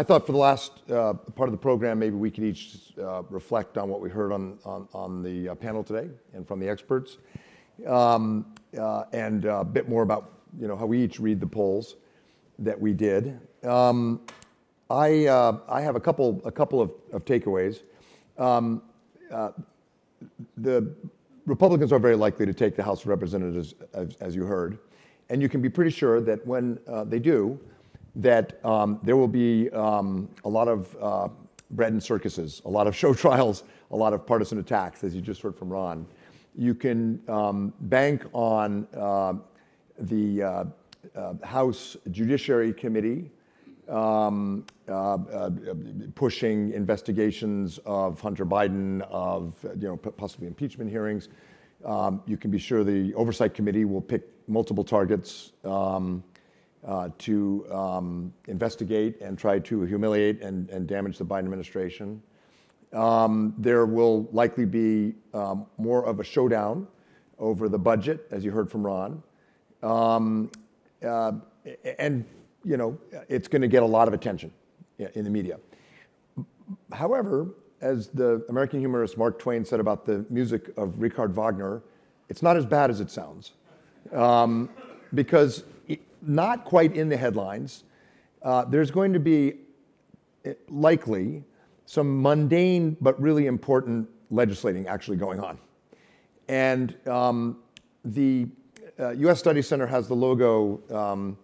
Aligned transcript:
I 0.00 0.02
thought 0.02 0.24
for 0.24 0.32
the 0.32 0.38
last 0.38 0.90
uh, 0.90 1.12
part 1.12 1.50
of 1.50 1.52
the 1.52 1.58
program, 1.58 1.98
maybe 1.98 2.16
we 2.16 2.30
could 2.30 2.42
each 2.42 2.94
uh, 2.98 3.22
reflect 3.28 3.76
on 3.76 3.90
what 3.90 4.00
we 4.00 4.08
heard 4.08 4.32
on 4.32 5.22
the 5.22 5.50
uh, 5.50 5.54
panel 5.54 5.84
today 5.84 6.08
and 6.32 6.48
from 6.48 6.58
the 6.58 6.66
experts, 6.66 7.18
um, 7.86 8.46
and 9.12 9.44
a 9.44 9.62
bit 9.62 9.90
more 9.90 10.02
about 10.02 10.40
you 10.58 10.66
know, 10.68 10.74
how 10.74 10.86
we 10.86 11.02
each 11.04 11.20
read 11.20 11.38
the 11.38 11.46
polls 11.46 11.96
that 12.60 12.80
we 12.80 12.94
did. 12.94 13.38
Um, 13.62 14.22
I 14.88 15.10
have 15.68 15.96
a 15.96 16.00
couple 16.00 16.40
of 16.46 17.24
takeaways. 17.26 17.82
Um, 18.38 18.80
the 20.56 20.94
Republicans 21.44 21.92
are 21.92 21.98
very 21.98 22.16
likely 22.16 22.46
to 22.46 22.54
take 22.54 22.74
the 22.74 22.82
House 22.82 23.02
of 23.02 23.08
Representatives, 23.08 23.74
as 24.22 24.34
you 24.34 24.44
heard. 24.44 24.78
And 25.28 25.42
you 25.42 25.50
can 25.50 25.60
be 25.60 25.68
pretty 25.68 25.90
sure 25.90 26.22
that 26.22 26.46
when 26.46 26.78
they 27.04 27.18
do, 27.18 27.60
that 28.16 28.64
um, 28.64 28.98
there 29.02 29.16
will 29.16 29.28
be 29.28 29.70
um, 29.70 30.28
a 30.44 30.48
lot 30.48 30.68
of 30.68 30.96
uh, 31.00 31.28
bread 31.70 31.92
and 31.92 32.02
circuses, 32.02 32.62
a 32.64 32.68
lot 32.68 32.86
of 32.86 32.96
show 32.96 33.14
trials, 33.24 33.64
a 33.90 33.96
lot 33.96 34.12
of 34.12 34.26
partisan 34.26 34.58
attacks, 34.58 35.04
as 35.04 35.14
you 35.14 35.20
just 35.20 35.42
heard 35.42 35.56
from 35.56 35.68
Ron. 35.68 36.06
You 36.56 36.74
can 36.74 37.20
um, 37.28 37.72
bank 37.80 38.24
on 38.32 38.86
uh, 38.96 39.34
the 39.98 40.42
uh, 40.42 40.64
House 41.44 41.96
Judiciary 42.10 42.72
Committee 42.72 43.30
pushing 46.14 46.72
investigations 46.72 47.80
of 47.86 48.20
Hunter 48.20 48.46
Biden, 48.46 49.02
of 49.10 49.54
you 49.80 49.88
know 49.88 49.96
possibly 49.96 50.46
impeachment 50.46 50.90
hearings. 50.90 51.28
You 52.26 52.36
can 52.36 52.50
be 52.50 52.58
sure 52.58 52.84
the 52.84 53.12
Oversight 53.14 53.54
Committee 53.54 53.84
will 53.84 54.00
pick 54.00 54.22
multiple 54.46 54.84
targets 54.84 55.52
Uh, 56.82 57.10
to 57.18 57.66
um, 57.70 58.32
investigate 58.48 59.20
and 59.20 59.38
try 59.38 59.58
to 59.58 59.82
humiliate 59.82 60.40
and 60.40 60.86
damage 60.86 61.18
the 61.18 61.24
Biden 61.24 61.40
administration. 61.40 62.22
Um, 62.94 63.54
there 63.58 63.84
will 63.84 64.30
likely 64.32 64.64
be 64.64 65.14
um, 65.34 65.66
more 65.76 66.06
of 66.06 66.20
a 66.20 66.24
showdown 66.24 66.88
over 67.38 67.68
the 67.68 67.78
budget, 67.78 68.26
as 68.30 68.46
you 68.46 68.50
heard 68.50 68.70
from 68.70 68.86
Ron. 68.86 69.22
Uh, 71.02 71.32
and 71.98 72.24
you 72.64 72.78
know, 72.78 72.98
it's 73.28 73.46
going 73.46 73.60
to 73.60 73.68
get 73.68 73.82
a 73.82 73.86
lot 73.86 74.08
of 74.08 74.14
attention 74.14 74.50
in 74.98 75.24
the 75.24 75.30
media. 75.30 75.58
However, 76.92 77.48
as 77.82 78.08
the 78.08 78.42
American 78.48 78.80
humorist 78.80 79.18
Mark 79.18 79.38
Twain 79.38 79.66
said 79.66 79.80
about 79.80 80.06
the 80.06 80.24
music 80.30 80.70
of 80.78 80.98
Richard 80.98 81.36
Wagner, 81.36 81.82
it's 82.30 82.40
not 82.40 82.56
as 82.56 82.64
bad 82.64 82.88
as 82.88 83.00
it 83.00 83.10
sounds. 83.10 83.52
Because 85.12 85.64
not 86.22 86.64
quite 86.64 86.94
in 86.94 87.08
the 87.08 87.16
headlines, 87.16 87.84
uh, 88.42 88.64
there's 88.64 88.90
going 88.90 89.12
to 89.12 89.20
be 89.20 89.54
eh, 90.44 90.54
likely 90.68 91.44
some 91.86 92.22
mundane 92.22 92.96
but 93.00 93.20
really 93.20 93.46
important 93.46 94.08
legislating 94.30 94.86
actually 94.86 95.16
going 95.16 95.40
on. 95.40 95.58
And 96.48 96.96
um, 97.08 97.58
the 98.04 98.48
uh, 98.98 99.10
U.S. 99.10 99.38
Study 99.38 99.62
Center 99.62 99.86
has 99.86 100.08
the 100.08 100.14
logo 100.14 100.80
um, 100.94 101.38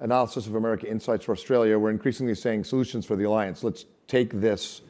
Analysis 0.00 0.46
of 0.46 0.54
America 0.54 0.88
Insights 0.88 1.24
for 1.24 1.32
Australia. 1.32 1.78
We're 1.78 1.90
increasingly 1.90 2.34
saying 2.34 2.64
solutions 2.64 3.04
for 3.04 3.16
the 3.16 3.24
alliance. 3.24 3.64
Let's 3.64 3.86
take 4.06 4.32
this 4.32 4.82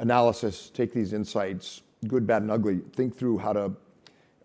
analysis, 0.00 0.70
take 0.70 0.92
these 0.92 1.12
insights, 1.12 1.82
good, 2.06 2.26
bad, 2.26 2.42
and 2.42 2.50
ugly, 2.50 2.80
think 2.94 3.16
through 3.16 3.38
how 3.38 3.52
to 3.52 3.72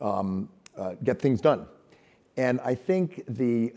um, 0.02 0.49
uh, 0.77 0.94
get 1.03 1.19
things 1.19 1.41
done. 1.41 1.66
And 2.38 2.59
I 2.61 2.75
think 2.75 3.23
the 3.27 3.73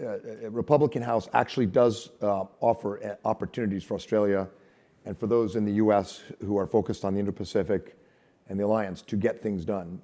Uh, 0.00 0.48
Republican 0.50 1.02
House 1.02 1.28
actually 1.34 1.66
does 1.66 2.10
uh, 2.22 2.44
offer 2.60 3.04
uh, 3.04 3.28
opportunities 3.28 3.84
for 3.84 3.94
Australia 3.94 4.48
and 5.04 5.18
for 5.18 5.26
those 5.26 5.56
in 5.56 5.64
the 5.64 5.72
U.S. 5.72 6.22
who 6.40 6.56
are 6.58 6.66
focused 6.66 7.04
on 7.04 7.12
the 7.12 7.20
Indo-Pacific 7.20 7.96
and 8.48 8.58
the 8.58 8.64
alliance 8.64 9.02
to 9.02 9.16
get 9.16 9.42
things 9.42 9.64
done. 9.64 10.00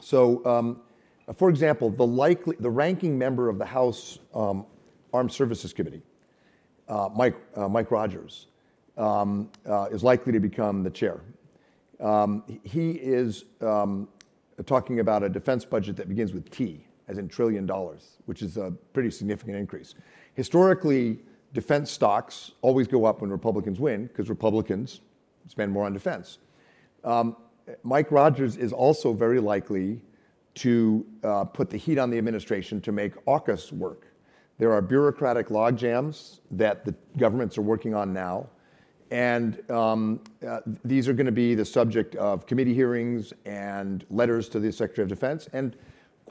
So, 0.00 0.44
um, 0.44 0.80
for 1.36 1.48
example, 1.48 1.90
the 1.90 2.70
ranking 2.70 3.18
member 3.18 3.48
of 3.48 3.58
the 3.58 3.64
House 3.64 4.18
um, 4.34 4.66
Armed 5.12 5.32
Services 5.32 5.72
Committee, 5.72 6.02
Mike 6.88 7.90
Rogers, 7.90 8.46
um, 8.96 9.50
is 9.90 10.02
likely 10.02 10.32
to 10.32 10.40
become 10.40 10.82
the 10.82 10.90
chair. 10.90 11.20
He 12.62 12.92
is 12.92 13.44
talking 14.64 15.00
about 15.00 15.22
a 15.22 15.28
defense 15.28 15.64
budget 15.64 15.96
that 15.96 16.08
begins 16.08 16.32
with 16.32 16.50
T, 16.50 16.87
as 17.08 17.18
in 17.18 17.28
trillion 17.28 17.66
dollars, 17.66 18.18
which 18.26 18.42
is 18.42 18.56
a 18.56 18.72
pretty 18.92 19.10
significant 19.10 19.56
increase. 19.56 19.94
Historically, 20.34 21.18
defense 21.52 21.90
stocks 21.90 22.52
always 22.62 22.86
go 22.86 23.04
up 23.04 23.20
when 23.20 23.30
Republicans 23.30 23.80
win 23.80 24.06
because 24.06 24.28
Republicans 24.28 25.00
spend 25.46 25.72
more 25.72 25.86
on 25.86 25.92
defense. 25.92 26.38
Um, 27.04 27.36
Mike 27.82 28.10
Rogers 28.10 28.56
is 28.56 28.72
also 28.72 29.12
very 29.12 29.40
likely 29.40 30.00
to 30.54 31.06
uh, 31.22 31.44
put 31.44 31.70
the 31.70 31.76
heat 31.76 31.98
on 31.98 32.10
the 32.10 32.18
administration 32.18 32.80
to 32.82 32.92
make 32.92 33.14
AUKUS 33.26 33.72
work. 33.72 34.06
There 34.58 34.72
are 34.72 34.82
bureaucratic 34.82 35.50
log 35.50 35.76
jams 35.76 36.40
that 36.50 36.84
the 36.84 36.94
governments 37.16 37.56
are 37.58 37.62
working 37.62 37.94
on 37.94 38.12
now. 38.12 38.48
And 39.10 39.68
um, 39.70 40.20
uh, 40.46 40.60
these 40.84 41.08
are 41.08 41.12
going 41.12 41.26
to 41.26 41.32
be 41.32 41.54
the 41.54 41.64
subject 41.64 42.16
of 42.16 42.44
committee 42.44 42.74
hearings 42.74 43.32
and 43.46 44.04
letters 44.10 44.48
to 44.50 44.60
the 44.60 44.70
Secretary 44.72 45.04
of 45.04 45.08
Defense. 45.08 45.48
And 45.52 45.76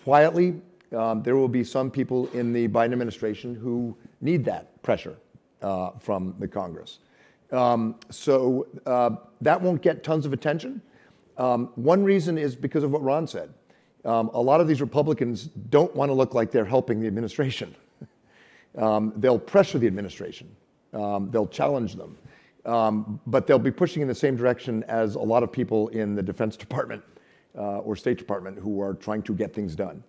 quietly, 0.03 0.61
um, 0.95 1.21
there 1.23 1.35
will 1.35 1.47
be 1.47 1.63
some 1.63 1.91
people 1.91 2.27
in 2.27 2.53
the 2.53 2.67
Biden 2.67 2.93
administration 2.93 3.55
who 3.55 3.95
need 4.21 4.45
that 4.45 4.81
pressure 4.83 5.17
uh, 5.61 5.91
from 5.99 6.35
the 6.39 6.47
Congress. 6.47 6.99
Um, 7.51 7.95
so 8.09 8.67
uh, 8.85 9.11
that 9.41 9.61
won't 9.61 9.81
get 9.81 10.03
tons 10.03 10.25
of 10.25 10.33
attention. 10.33 10.81
Um, 11.37 11.71
one 11.75 12.03
reason 12.03 12.37
is 12.37 12.55
because 12.55 12.83
of 12.83 12.91
what 12.91 13.03
Ron 13.03 13.27
said. 13.27 13.53
A 14.05 14.21
lot 14.21 14.61
of 14.61 14.69
these 14.69 14.79
Republicans 14.79 15.49
don't 15.69 15.93
want 15.93 16.07
to 16.09 16.13
look 16.13 16.33
like 16.33 16.49
they're 16.49 16.63
helping 16.63 17.01
the 17.01 17.07
administration. 17.07 17.75
They'll 18.73 19.39
pressure 19.39 19.79
the 19.79 19.87
administration. 19.87 20.55
They'll 20.93 21.49
challenge 21.51 21.95
them. 21.95 22.17
But 23.27 23.47
they'll 23.47 23.59
be 23.59 23.71
pushing 23.71 24.01
in 24.01 24.07
the 24.07 24.15
same 24.15 24.37
direction 24.37 24.85
as 24.87 25.15
a 25.15 25.19
lot 25.19 25.43
of 25.43 25.51
people 25.51 25.89
in 25.89 26.15
the 26.15 26.23
Defense 26.23 26.55
Department 26.55 27.03
Uh, 27.57 27.79
or 27.79 27.95
State 27.95 28.19
Department 28.19 28.59
who 28.59 28.79
are 28.79 28.93
trying 28.93 29.23
to 29.23 29.33
get 29.33 29.51
things 29.51 29.75
done. 29.75 30.03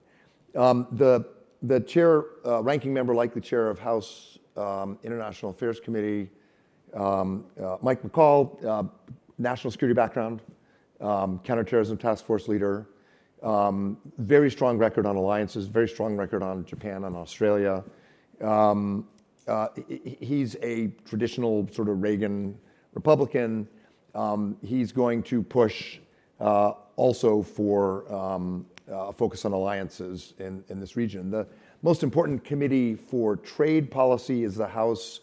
Um, 0.55 0.87
the 0.93 1.25
the 1.63 1.81
chair, 1.81 2.25
uh, 2.45 2.63
ranking 2.63 2.93
member, 2.93 3.15
like 3.15 3.33
the 3.33 3.41
chair 3.41 3.71
of 3.71 3.79
House 3.79 4.39
um, 4.55 4.99
International 5.03 5.51
Affairs 5.51 5.81
Committee, 5.81 6.29
um, 6.93 7.47
uh, 7.59 7.79
Mike 7.81 8.03
McCaul, 8.03 8.91
national 9.39 9.71
security 9.71 9.95
background, 9.95 10.43
counterterrorism 11.01 11.97
task 11.97 12.27
force 12.27 12.49
leader, 12.49 12.87
very 14.19 14.51
strong 14.51 14.77
record 14.77 15.07
on 15.07 15.17
alliances, 15.17 15.69
very 15.69 15.89
strong 15.89 16.19
record 16.19 16.43
on 16.43 16.67
Japan 16.67 17.05
and 17.05 17.17
Australia. 17.17 17.83
He's 19.87 20.55
a 20.63 20.89
traditional 21.07 21.67
sort 21.73 21.89
of 21.89 22.03
Reagan 22.03 22.59
Republican. 22.93 23.67
He's 24.61 24.93
going 24.93 25.23
to 25.23 25.43
push 25.43 25.99
also 26.99 27.43
for 27.43 28.13
um, 28.13 28.67
uh, 28.91 29.09
a 29.09 29.13
focus 29.13 29.45
on 29.45 29.53
alliances 29.53 30.35
in 30.39 30.65
this 30.69 30.97
region. 30.97 31.31
The 31.31 31.47
most 31.83 32.03
important 32.03 32.45
committee 32.45 32.97
for 32.97 33.37
trade 33.37 33.91
policy 33.91 34.43
is 34.43 34.57
the 34.57 34.67
House 34.67 35.21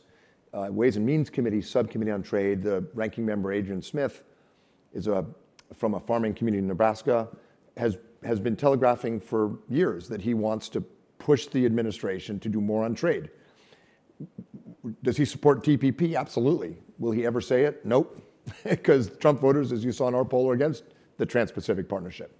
uh, 0.53 0.67
Ways 0.71 0.95
and 0.95 1.05
Means 1.05 1.29
Committee, 1.29 1.61
Subcommittee 1.61 2.11
on 2.11 2.23
Trade. 2.23 2.63
The 2.63 2.85
ranking 2.93 3.25
member, 3.25 3.51
Adrian 3.51 3.81
Smith, 3.81 4.23
is 4.93 5.09
from 5.73 5.93
a 5.95 5.99
farming 5.99 6.33
community 6.33 6.59
in 6.59 6.67
Nebraska, 6.67 7.27
has 7.75 7.97
has 8.23 8.39
been 8.39 8.55
telegraphing 8.55 9.19
for 9.19 9.59
years 9.69 10.07
that 10.07 10.21
he 10.21 10.33
wants 10.33 10.67
to 10.69 10.81
push 11.19 11.45
the 11.47 11.65
administration 11.65 12.39
to 12.39 12.49
do 12.49 12.59
more 12.59 12.83
on 12.83 12.95
trade. 12.95 13.29
Does 15.03 15.17
he 15.17 15.25
support 15.25 15.63
TPP? 15.63 16.17
Absolutely. 16.17 16.77
Will 16.97 17.11
he 17.11 17.25
ever 17.25 17.41
say 17.41 17.65
it? 17.65 17.85
Nope. 17.85 18.21
Because 18.63 19.09
Trump 19.17 19.41
voters, 19.41 19.71
as 19.71 19.83
you 19.83 19.91
saw 19.91 20.07
in 20.07 20.15
our 20.15 20.25
poll, 20.25 20.49
are 20.49 20.53
against 20.53 20.83
the 21.17 21.25
Trans-Pacific 21.25 21.87
Partnership. 21.87 22.37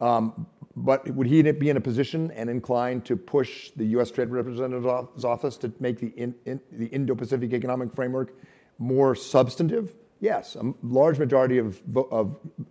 Um, 0.00 0.46
but 0.76 1.08
would 1.10 1.26
he 1.26 1.42
be 1.52 1.70
in 1.70 1.76
a 1.76 1.80
position 1.80 2.30
and 2.32 2.48
inclined 2.48 3.04
to 3.06 3.16
push 3.16 3.70
the 3.74 3.84
U.S. 3.86 4.10
Trade 4.10 4.28
Representative's 4.28 5.24
office 5.24 5.56
to 5.58 5.72
make 5.80 5.98
the 5.98 6.88
Indo-Pacific 6.92 7.52
Economic 7.52 7.92
Framework 7.94 8.34
more 8.78 9.14
substantive? 9.14 9.94
Yes. 10.20 10.56
A 10.56 10.72
large 10.82 11.18
majority 11.18 11.58
of 11.58 11.80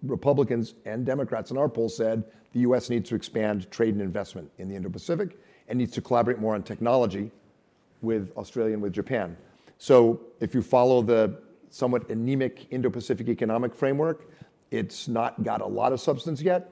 Republicans 0.04 0.76
and 0.86 1.06
Democrats 1.06 1.52
in 1.52 1.58
our 1.58 1.68
poll 1.68 1.90
said 1.90 2.24
the 2.54 2.62
U.S. 2.62 2.90
needs 2.90 3.10
to 3.10 3.16
expand 3.16 3.70
trade 3.72 3.94
and 3.94 4.02
investment 4.02 4.50
in 4.58 4.70
the 4.70 4.76
Indo-Pacific 4.76 5.38
and 5.68 5.78
needs 5.78 5.92
to 5.94 6.02
collaborate 6.02 6.40
more 6.40 6.56
on 6.56 6.64
technology 6.64 7.30
with 8.02 8.32
Australia 8.38 8.74
and 8.74 8.82
with 8.82 8.94
Japan. 8.94 9.36
So 9.78 10.22
if 10.40 10.56
you 10.56 10.62
follow 10.62 11.02
the 11.02 11.40
somewhat 11.70 12.10
anemic 12.10 12.68
Indo-Pacific 12.72 13.28
Economic 13.28 13.76
Framework, 13.76 14.30
it's 14.72 15.08
not 15.08 15.44
got 15.44 15.62
a 15.62 15.66
lot 15.66 15.94
of 15.94 16.00
substance 16.00 16.42
yet. 16.42 16.72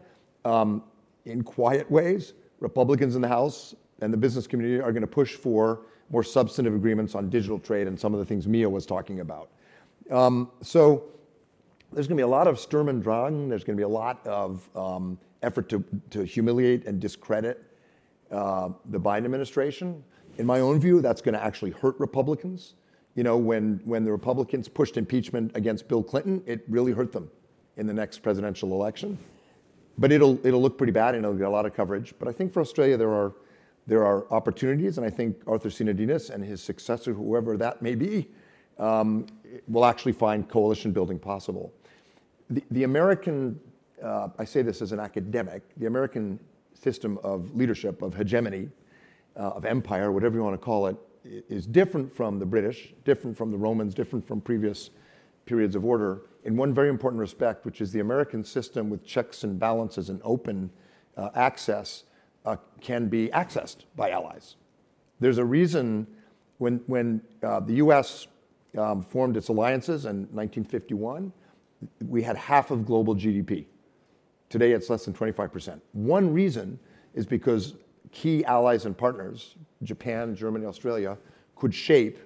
In 1.26 1.44
quiet 1.44 1.90
ways, 1.90 2.34
Republicans 2.60 3.16
in 3.16 3.22
the 3.22 3.28
House 3.28 3.76
and 4.02 4.14
the 4.14 4.18
business 4.18 4.46
community 4.46 4.82
are 4.82 4.92
going 4.92 5.02
to 5.02 5.08
push 5.08 5.34
for 5.36 5.82
more 6.12 6.24
substantive 6.24 6.76
agreements 6.76 7.16
on 7.16 7.30
digital 7.30 7.58
trade 7.58 7.88
and 7.88 8.00
some 8.00 8.14
of 8.14 8.20
the 8.20 8.26
things 8.26 8.48
Mia 8.48 8.70
was 8.70 8.86
talking 8.86 9.22
about. 9.22 9.50
Um, 10.12 10.52
so 10.62 11.06
there's 11.92 12.08
going 12.08 12.16
to 12.16 12.22
be 12.22 12.24
a 12.24 12.28
lot 12.28 12.48
of 12.48 12.60
Sturm 12.60 12.90
und 12.90 13.02
Drang. 13.02 13.50
There's 13.50 13.64
going 13.64 13.76
to 13.76 13.80
be 13.80 13.86
a 13.86 13.88
lot 13.88 14.26
of 14.28 14.70
um, 14.76 15.18
effort 15.42 15.68
to, 15.70 15.84
to 16.12 16.24
humiliate 16.24 16.86
and 16.86 17.00
discredit 17.00 17.64
uh, 18.32 18.70
the 18.86 19.00
Biden 19.00 19.26
administration. 19.26 20.04
In 20.38 20.46
my 20.46 20.60
own 20.60 20.80
view, 20.80 21.02
that's 21.02 21.22
going 21.22 21.34
to 21.34 21.44
actually 21.44 21.72
hurt 21.72 22.00
Republicans. 22.00 22.76
You 23.16 23.24
know, 23.24 23.38
when, 23.38 23.82
when 23.86 24.04
the 24.04 24.12
Republicans 24.12 24.68
pushed 24.68 24.98
impeachment 24.98 25.52
against 25.56 25.88
Bill 25.88 26.04
Clinton, 26.04 26.44
it 26.46 26.64
really 26.68 26.92
hurt 26.92 27.12
them 27.12 27.32
in 27.78 27.88
the 27.88 27.94
next 27.94 28.20
presidential 28.20 28.72
election. 28.72 29.18
But 29.98 30.12
it'll, 30.12 30.46
it'll 30.46 30.62
look 30.62 30.78
pretty 30.78 30.92
bad 30.92 31.16
and 31.16 31.24
it'll 31.24 31.38
get 31.38 31.48
a 31.48 31.50
lot 31.50 31.66
of 31.66 31.74
coverage. 31.74 32.14
But 32.20 32.28
I 32.28 32.32
think 32.32 32.52
for 32.52 32.62
Australia, 32.62 32.98
there 32.98 33.14
are, 33.14 33.34
there 33.88 34.06
are 34.06 34.26
opportunities, 34.32 34.98
and 34.98 35.06
I 35.06 35.10
think 35.10 35.38
Arthur 35.48 35.70
Sinodinos 35.70 36.30
and 36.30 36.44
his 36.44 36.62
successor, 36.62 37.14
whoever 37.14 37.58
that 37.58 37.82
may 37.82 37.96
be, 37.96 38.28
um, 38.78 39.26
will 39.68 39.86
actually 39.86 40.12
find 40.12 40.50
coalition 40.50 40.92
building 40.92 41.18
possible. 41.18 41.74
The, 42.50 42.64
the 42.72 42.84
American, 42.84 43.60
uh, 44.04 44.30
I 44.38 44.44
say 44.44 44.62
this 44.62 44.82
as 44.82 44.92
an 44.92 45.00
academic, 45.00 45.64
the 45.78 45.86
American 45.86 46.40
system 46.74 47.18
of 47.24 47.56
leadership, 47.56 48.02
of 48.02 48.14
hegemony, 48.14 48.70
uh, 49.38 49.52
of 49.52 49.66
empire, 49.66 50.12
whatever 50.12 50.36
you 50.36 50.44
want 50.44 50.60
to 50.60 50.64
call 50.64 50.88
it, 50.88 50.98
is 51.50 51.66
different 51.66 52.14
from 52.14 52.38
the 52.38 52.46
British, 52.46 52.94
different 53.04 53.36
from 53.36 53.50
the 53.50 53.58
Romans, 53.58 53.94
different 53.94 54.28
from 54.28 54.42
previous 54.42 54.90
periods 55.46 55.76
of 55.76 55.86
order 55.86 56.22
in 56.46 56.56
one 56.56 56.74
very 56.74 56.90
important 56.90 57.20
respect, 57.20 57.66
which 57.66 57.82
is 57.82 57.92
the 57.92 58.00
American 58.00 58.44
system 58.44 58.90
with 58.90 59.04
checks 59.04 59.44
and 59.44 59.60
balances 59.60 60.10
and 60.10 60.22
open 60.24 60.70
uh, 61.18 61.30
access 61.34 62.04
uh, 62.46 62.56
can 62.80 63.08
be 63.10 63.30
accessed 63.30 63.86
by 63.96 64.12
allies. 64.12 64.56
There's 65.20 65.40
a 65.40 65.46
reason 65.46 66.06
when, 66.60 66.82
when 66.86 67.22
uh, 67.42 67.62
the 67.62 67.74
US 67.76 68.28
um, 68.78 69.02
formed 69.02 69.38
its 69.38 69.48
alliances 69.48 70.06
in 70.06 70.28
1951, 70.32 71.34
we 72.08 72.22
had 72.22 72.38
half 72.38 72.70
of 72.70 72.86
global 72.86 73.16
GDP. 73.16 73.66
Today 74.50 74.74
it's 74.74 74.90
less 74.90 75.06
than 75.06 75.14
25%. 75.14 75.82
One 75.94 76.32
reason 76.32 76.80
is 77.16 77.26
because 77.26 77.76
key 78.12 78.46
allies 78.46 78.86
and 78.86 78.96
partners, 78.96 79.56
Japan, 79.82 80.36
Germany, 80.36 80.66
Australia, 80.66 81.18
could 81.56 81.74
shape 81.74 82.20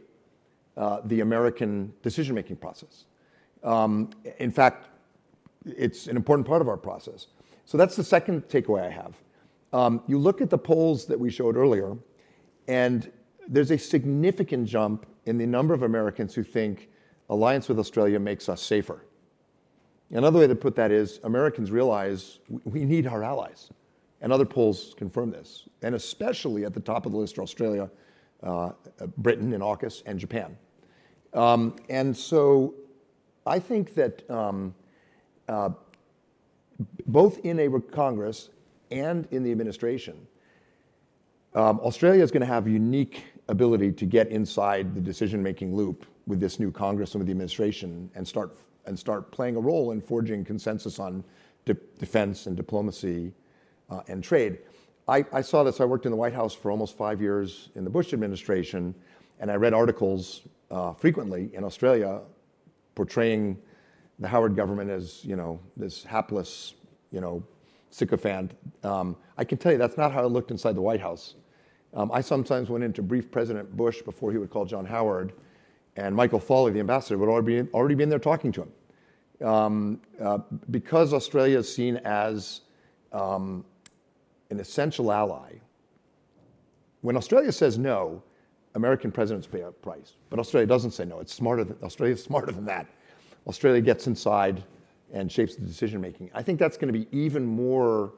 uh, 0.75 0.99
the 1.05 1.21
American 1.21 1.93
decision 2.01 2.35
making 2.35 2.57
process. 2.57 3.05
Um, 3.63 4.09
in 4.39 4.51
fact, 4.51 4.87
it's 5.65 6.07
an 6.07 6.15
important 6.15 6.47
part 6.47 6.61
of 6.61 6.67
our 6.67 6.77
process. 6.77 7.27
So 7.65 7.77
that's 7.77 7.95
the 7.95 8.03
second 8.03 8.47
takeaway 8.47 8.87
I 8.87 8.89
have. 8.89 9.15
Um, 9.73 10.01
you 10.07 10.17
look 10.17 10.41
at 10.41 10.49
the 10.49 10.57
polls 10.57 11.05
that 11.05 11.19
we 11.19 11.29
showed 11.29 11.55
earlier, 11.55 11.95
and 12.67 13.11
there's 13.47 13.71
a 13.71 13.77
significant 13.77 14.67
jump 14.67 15.05
in 15.25 15.37
the 15.37 15.45
number 15.45 15.73
of 15.73 15.83
Americans 15.83 16.33
who 16.33 16.43
think 16.43 16.89
alliance 17.29 17.69
with 17.69 17.77
Australia 17.79 18.19
makes 18.19 18.49
us 18.49 18.61
safer. 18.61 19.05
Another 20.11 20.39
way 20.39 20.47
to 20.47 20.55
put 20.55 20.75
that 20.75 20.91
is 20.91 21.19
Americans 21.23 21.69
realize 21.69 22.39
we 22.63 22.83
need 22.83 23.05
our 23.05 23.23
allies. 23.23 23.69
And 24.21 24.33
other 24.33 24.45
polls 24.45 24.95
confirm 24.97 25.29
this. 25.29 25.69
And 25.81 25.95
especially 25.95 26.65
at 26.65 26.73
the 26.73 26.79
top 26.79 27.05
of 27.05 27.11
the 27.11 27.17
list 27.17 27.37
are 27.37 27.43
Australia, 27.43 27.89
uh, 28.43 28.71
Britain 29.17 29.53
in 29.53 29.61
AUKUS, 29.61 30.03
and 30.05 30.19
Japan. 30.19 30.57
Um, 31.33 31.75
and 31.89 32.15
so 32.15 32.73
I 33.49 33.57
think 33.57 33.95
that 33.95 34.29
um, 34.29 34.75
uh, 35.47 35.71
both 37.07 37.39
in 37.39 37.59
a 37.59 37.81
Congress 37.81 38.49
and 38.91 39.27
in 39.31 39.41
the 39.41 39.51
administration, 39.51 40.27
um, 41.55 41.79
Australia 41.79 42.23
is 42.23 42.29
going 42.29 42.41
to 42.41 42.47
have 42.47 42.67
unique 42.67 43.23
ability 43.47 43.91
to 43.93 44.05
get 44.05 44.27
inside 44.27 44.93
the 44.93 45.01
decision-making 45.01 45.75
loop 45.75 46.05
with 46.27 46.39
this 46.39 46.59
new 46.59 46.71
Congress 46.71 47.15
and 47.15 47.21
with 47.21 47.25
the 47.25 47.31
administration 47.31 48.11
and 48.13 48.27
start 48.27 48.55
and 48.85 48.97
start 48.97 49.31
playing 49.31 49.55
a 49.55 49.59
role 49.59 49.91
in 49.91 49.99
forging 49.99 50.45
consensus 50.45 50.99
on 50.99 51.23
de- 51.65 51.73
defense 51.97 52.45
and 52.45 52.55
diplomacy 52.55 53.33
uh, 53.89 54.01
and 54.07 54.23
trade. 54.23 54.59
I, 55.07 55.25
I, 55.33 55.41
saw 55.41 55.63
this. 55.63 55.81
I 55.81 55.85
worked 55.85 56.05
in 56.05 56.11
the 56.11 56.17
White 56.17 56.33
House 56.33 56.53
for 56.53 56.71
almost 56.71 56.97
five 56.97 57.19
years 57.19 57.69
in 57.75 57.83
the 57.83 57.89
Bush 57.89 58.13
administration, 58.13 58.95
and 59.39 59.51
I 59.51 59.55
read 59.55 59.73
articles 59.73 60.43
uh, 60.71 60.93
frequently 60.93 61.49
in 61.53 61.63
Australia 61.63 62.21
portraying 62.99 63.57
the 64.19 64.27
Howard 64.27 64.57
government 64.57 64.89
as, 64.89 65.23
you 65.23 65.37
know, 65.37 65.57
this 65.77 66.03
hapless, 66.03 66.73
you 67.13 67.21
know, 67.21 67.41
sycophant. 67.91 68.51
Um, 68.83 69.15
I 69.37 69.45
can 69.45 69.57
tell 69.57 69.71
you 69.71 69.77
that's 69.77 69.95
not 69.95 70.11
how 70.11 70.25
it 70.25 70.27
looked 70.27 70.51
inside 70.51 70.75
the 70.75 70.81
White 70.81 70.99
House. 70.99 71.35
Um, 71.93 72.11
I 72.11 72.19
sometimes 72.19 72.69
went 72.69 72.83
in 72.83 72.91
to 72.91 73.01
brief 73.01 73.31
President 73.31 73.77
Bush 73.77 74.01
before 74.01 74.33
he 74.33 74.37
would 74.37 74.49
call 74.49 74.65
John 74.65 74.85
Howard, 74.85 75.31
and 75.95 76.13
Michael 76.13 76.41
Thawley, 76.41 76.73
the 76.73 76.81
ambassador, 76.81 77.17
would 77.17 77.29
already 77.29 77.61
be, 77.61 77.71
already 77.71 77.95
be 77.95 78.03
in 78.03 78.09
there 78.09 78.19
talking 78.19 78.51
to 78.51 78.63
him. 78.63 79.47
Um, 79.47 80.01
uh, 80.21 80.39
because 80.69 81.13
Australia 81.13 81.59
is 81.59 81.73
seen 81.73 82.01
as 82.03 82.61
um, 83.13 83.63
an 84.49 84.59
essential 84.59 85.09
ally, 85.09 85.53
when 86.99 87.15
Australia 87.15 87.53
says 87.53 87.77
no, 87.77 88.21
American 88.79 89.11
presidents 89.11 89.45
pay 89.45 89.61
a 89.61 89.71
price. 89.71 90.13
But 90.29 90.39
Australia 90.39 90.65
doesn't 90.65 90.91
say 90.91 91.03
no. 91.03 91.19
It's 91.19 91.33
smarter 91.33 91.65
than, 91.65 91.77
Australia's 91.83 92.23
smarter 92.23 92.51
than 92.53 92.65
that. 92.65 92.87
Australia 93.45 93.81
gets 93.81 94.07
inside 94.07 94.63
and 95.11 95.29
shapes 95.29 95.55
the 95.55 95.65
decision 95.65 95.99
making. 95.99 96.31
I 96.33 96.41
think 96.41 96.59
that's 96.59 96.77
going 96.77 96.91
to 96.93 96.97
be 96.97 97.07
even 97.11 97.45
more 97.45 98.13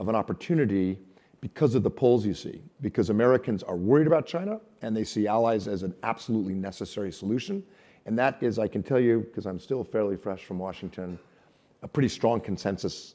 of 0.00 0.08
an 0.08 0.16
opportunity 0.16 0.98
because 1.40 1.76
of 1.76 1.82
the 1.84 1.90
polls 1.90 2.26
you 2.26 2.34
see, 2.34 2.60
because 2.80 3.08
Americans 3.10 3.62
are 3.62 3.76
worried 3.76 4.08
about 4.08 4.26
China 4.26 4.60
and 4.82 4.96
they 4.96 5.04
see 5.04 5.28
allies 5.28 5.68
as 5.68 5.84
an 5.84 5.94
absolutely 6.02 6.54
necessary 6.54 7.12
solution. 7.12 7.62
And 8.06 8.18
that 8.18 8.42
is, 8.42 8.58
I 8.58 8.66
can 8.66 8.82
tell 8.82 9.00
you, 9.00 9.20
because 9.20 9.46
I'm 9.46 9.60
still 9.60 9.84
fairly 9.84 10.16
fresh 10.16 10.44
from 10.44 10.58
Washington, 10.58 11.18
a 11.82 11.88
pretty 11.88 12.08
strong 12.08 12.40
consensus 12.40 13.14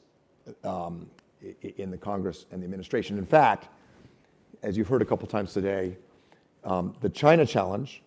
um, 0.63 1.09
in 1.77 1.91
the 1.91 1.97
Congress 1.97 2.45
and 2.51 2.61
the 2.61 2.65
administration. 2.65 3.17
In 3.17 3.25
fact, 3.25 3.67
as 4.63 4.77
you've 4.77 4.87
heard 4.87 5.01
a 5.01 5.05
couple 5.05 5.27
times 5.27 5.53
today, 5.53 5.97
um, 6.65 6.95
the 7.01 7.09
China 7.09 7.45
challenge 7.45 8.01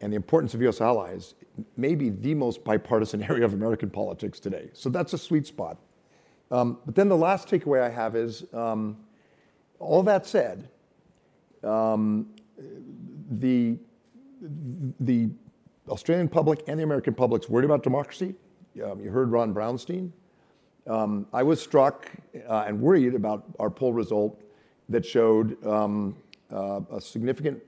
and 0.00 0.12
the 0.12 0.16
importance 0.16 0.54
of 0.54 0.62
US 0.62 0.80
allies 0.80 1.34
may 1.76 1.94
be 1.94 2.10
the 2.10 2.34
most 2.34 2.64
bipartisan 2.64 3.22
area 3.30 3.44
of 3.44 3.52
American 3.52 3.90
politics 3.90 4.40
today. 4.40 4.70
So 4.72 4.90
that's 4.90 5.12
a 5.12 5.18
sweet 5.18 5.46
spot. 5.46 5.78
Um, 6.50 6.78
but 6.84 6.94
then 6.94 7.08
the 7.08 7.16
last 7.16 7.48
takeaway 7.48 7.80
I 7.80 7.88
have 7.88 8.16
is 8.16 8.44
um, 8.52 8.98
all 9.78 10.02
that 10.02 10.26
said, 10.26 10.68
um, 11.62 12.26
the, 13.30 13.78
the 15.00 15.30
Australian 15.88 16.28
public 16.28 16.62
and 16.66 16.78
the 16.78 16.84
American 16.84 17.14
public's 17.14 17.48
worried 17.48 17.64
about 17.64 17.82
democracy. 17.82 18.34
Um, 18.84 19.00
you 19.00 19.10
heard 19.10 19.30
Ron 19.30 19.54
Brownstein. 19.54 20.10
Um, 20.86 21.26
I 21.32 21.42
was 21.42 21.62
struck 21.62 22.10
uh, 22.48 22.64
and 22.66 22.80
worried 22.80 23.14
about 23.14 23.44
our 23.60 23.70
poll 23.70 23.92
result 23.92 24.42
that 24.88 25.06
showed 25.06 25.56
uh, 25.64 26.80
a 26.90 27.00
significant 27.00 27.62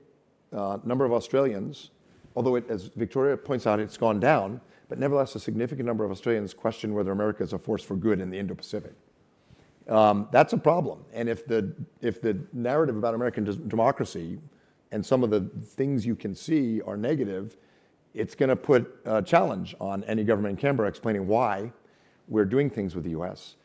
number 0.83 1.05
of 1.05 1.11
Australians, 1.11 1.91
although 2.35 2.55
it, 2.55 2.69
as 2.69 2.85
Victoria 2.95 3.37
points 3.37 3.67
out, 3.67 3.79
it's 3.79 3.97
gone 3.97 4.19
down, 4.19 4.61
but 4.89 4.99
nevertheless, 4.99 5.35
a 5.35 5.39
significant 5.39 5.85
number 5.85 6.05
of 6.05 6.11
Australians 6.11 6.53
question 6.53 6.93
whether 6.93 7.11
America 7.11 7.43
is 7.43 7.53
a 7.53 7.57
force 7.57 7.83
for 7.83 7.95
good 7.95 8.19
in 8.19 8.29
the 8.29 8.37
Indo-Pacific. 8.37 8.93
Um, 9.87 10.27
that's 10.31 10.53
a 10.53 10.57
problem. 10.57 11.05
And 11.13 11.29
if 11.29 11.45
the, 11.45 11.73
if 12.01 12.21
the 12.21 12.39
narrative 12.53 12.97
about 12.97 13.13
American 13.13 13.43
democracy 13.67 14.39
and 14.91 15.05
some 15.05 15.23
of 15.23 15.29
the 15.29 15.41
things 15.63 16.05
you 16.05 16.15
can 16.15 16.35
see 16.35 16.81
are 16.81 16.97
negative, 16.97 17.57
it's 18.13 18.33
going 18.33 18.49
to 18.49 18.55
put 18.55 18.99
a 19.05 19.21
challenge 19.21 19.75
on 19.79 20.03
any 20.05 20.23
government 20.23 20.57
in 20.57 20.61
Canberra 20.61 20.87
explaining 20.87 21.27
why 21.27 21.71
we're 22.27 22.45
doing 22.45 22.69
things 22.69 22.95
with 22.95 23.03
the 23.03 23.11
US 23.11 23.55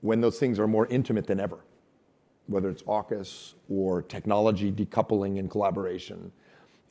when 0.00 0.20
those 0.20 0.38
things 0.38 0.58
are 0.58 0.66
more 0.66 0.86
intimate 0.88 1.26
than 1.26 1.40
ever 1.40 1.60
whether 2.46 2.68
it's 2.68 2.82
AUKUS 2.82 3.54
or 3.68 4.02
technology 4.02 4.70
decoupling 4.72 5.38
and 5.38 5.50
collaboration. 5.50 6.32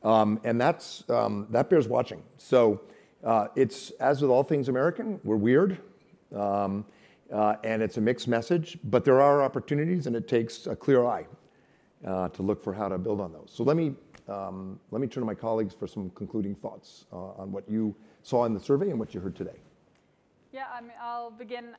Um, 0.03 0.39
and 0.43 0.59
that's, 0.59 1.03
um, 1.09 1.47
that 1.51 1.69
bears 1.69 1.87
watching. 1.87 2.23
So 2.37 2.81
uh, 3.23 3.47
it's, 3.55 3.91
as 3.91 4.21
with 4.21 4.31
all 4.31 4.43
things 4.43 4.69
American, 4.69 5.19
we're 5.23 5.35
weird. 5.35 5.77
Um, 6.35 6.85
uh, 7.31 7.55
and 7.63 7.81
it's 7.81 7.97
a 7.97 8.01
mixed 8.01 8.27
message, 8.27 8.77
but 8.83 9.05
there 9.05 9.21
are 9.21 9.41
opportunities 9.41 10.07
and 10.07 10.15
it 10.15 10.27
takes 10.27 10.67
a 10.67 10.75
clear 10.75 11.05
eye 11.05 11.25
uh, 12.05 12.27
to 12.29 12.41
look 12.41 12.61
for 12.63 12.73
how 12.73 12.89
to 12.89 12.97
build 12.97 13.21
on 13.21 13.31
those. 13.31 13.51
So 13.53 13.63
let 13.63 13.77
me, 13.77 13.93
let 14.27 15.01
me 15.01 15.07
turn 15.07 15.21
to 15.21 15.25
my 15.25 15.35
colleagues 15.35 15.73
for 15.73 15.87
some 15.87 16.09
concluding 16.11 16.55
thoughts 16.55 17.05
on 17.11 17.51
what 17.51 17.69
you 17.69 17.95
saw 18.23 18.45
in 18.45 18.53
the 18.53 18.59
survey 18.59 18.89
and 18.89 18.99
what 18.99 19.13
you 19.13 19.19
heard 19.19 19.35
today. 19.35 19.59
Yeah, 20.51 20.65
I'll 21.01 21.31
begin. 21.31 21.75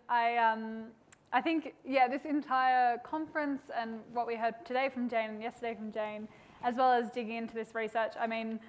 I, 1.33 1.41
think, 1.41 1.75
yeah, 1.85 2.09
this 2.09 2.25
entire 2.25 2.99
conference 2.99 3.63
and 3.77 4.01
what 4.13 4.27
we 4.27 4.37
heard 4.37 4.55
today 4.65 4.91
from 4.93 5.09
Jane 5.09 5.31
and 5.31 5.43
yesterday 5.43 5.75
from 5.75 5.93
Jane, 5.93 6.29
as 6.63 6.77
well 6.77 6.93
as 6.93 7.11
digging 7.11 7.37
into 7.37 7.55
this 7.55 7.75
research, 7.75 8.13
I 8.21 8.27
mean, 8.27 8.61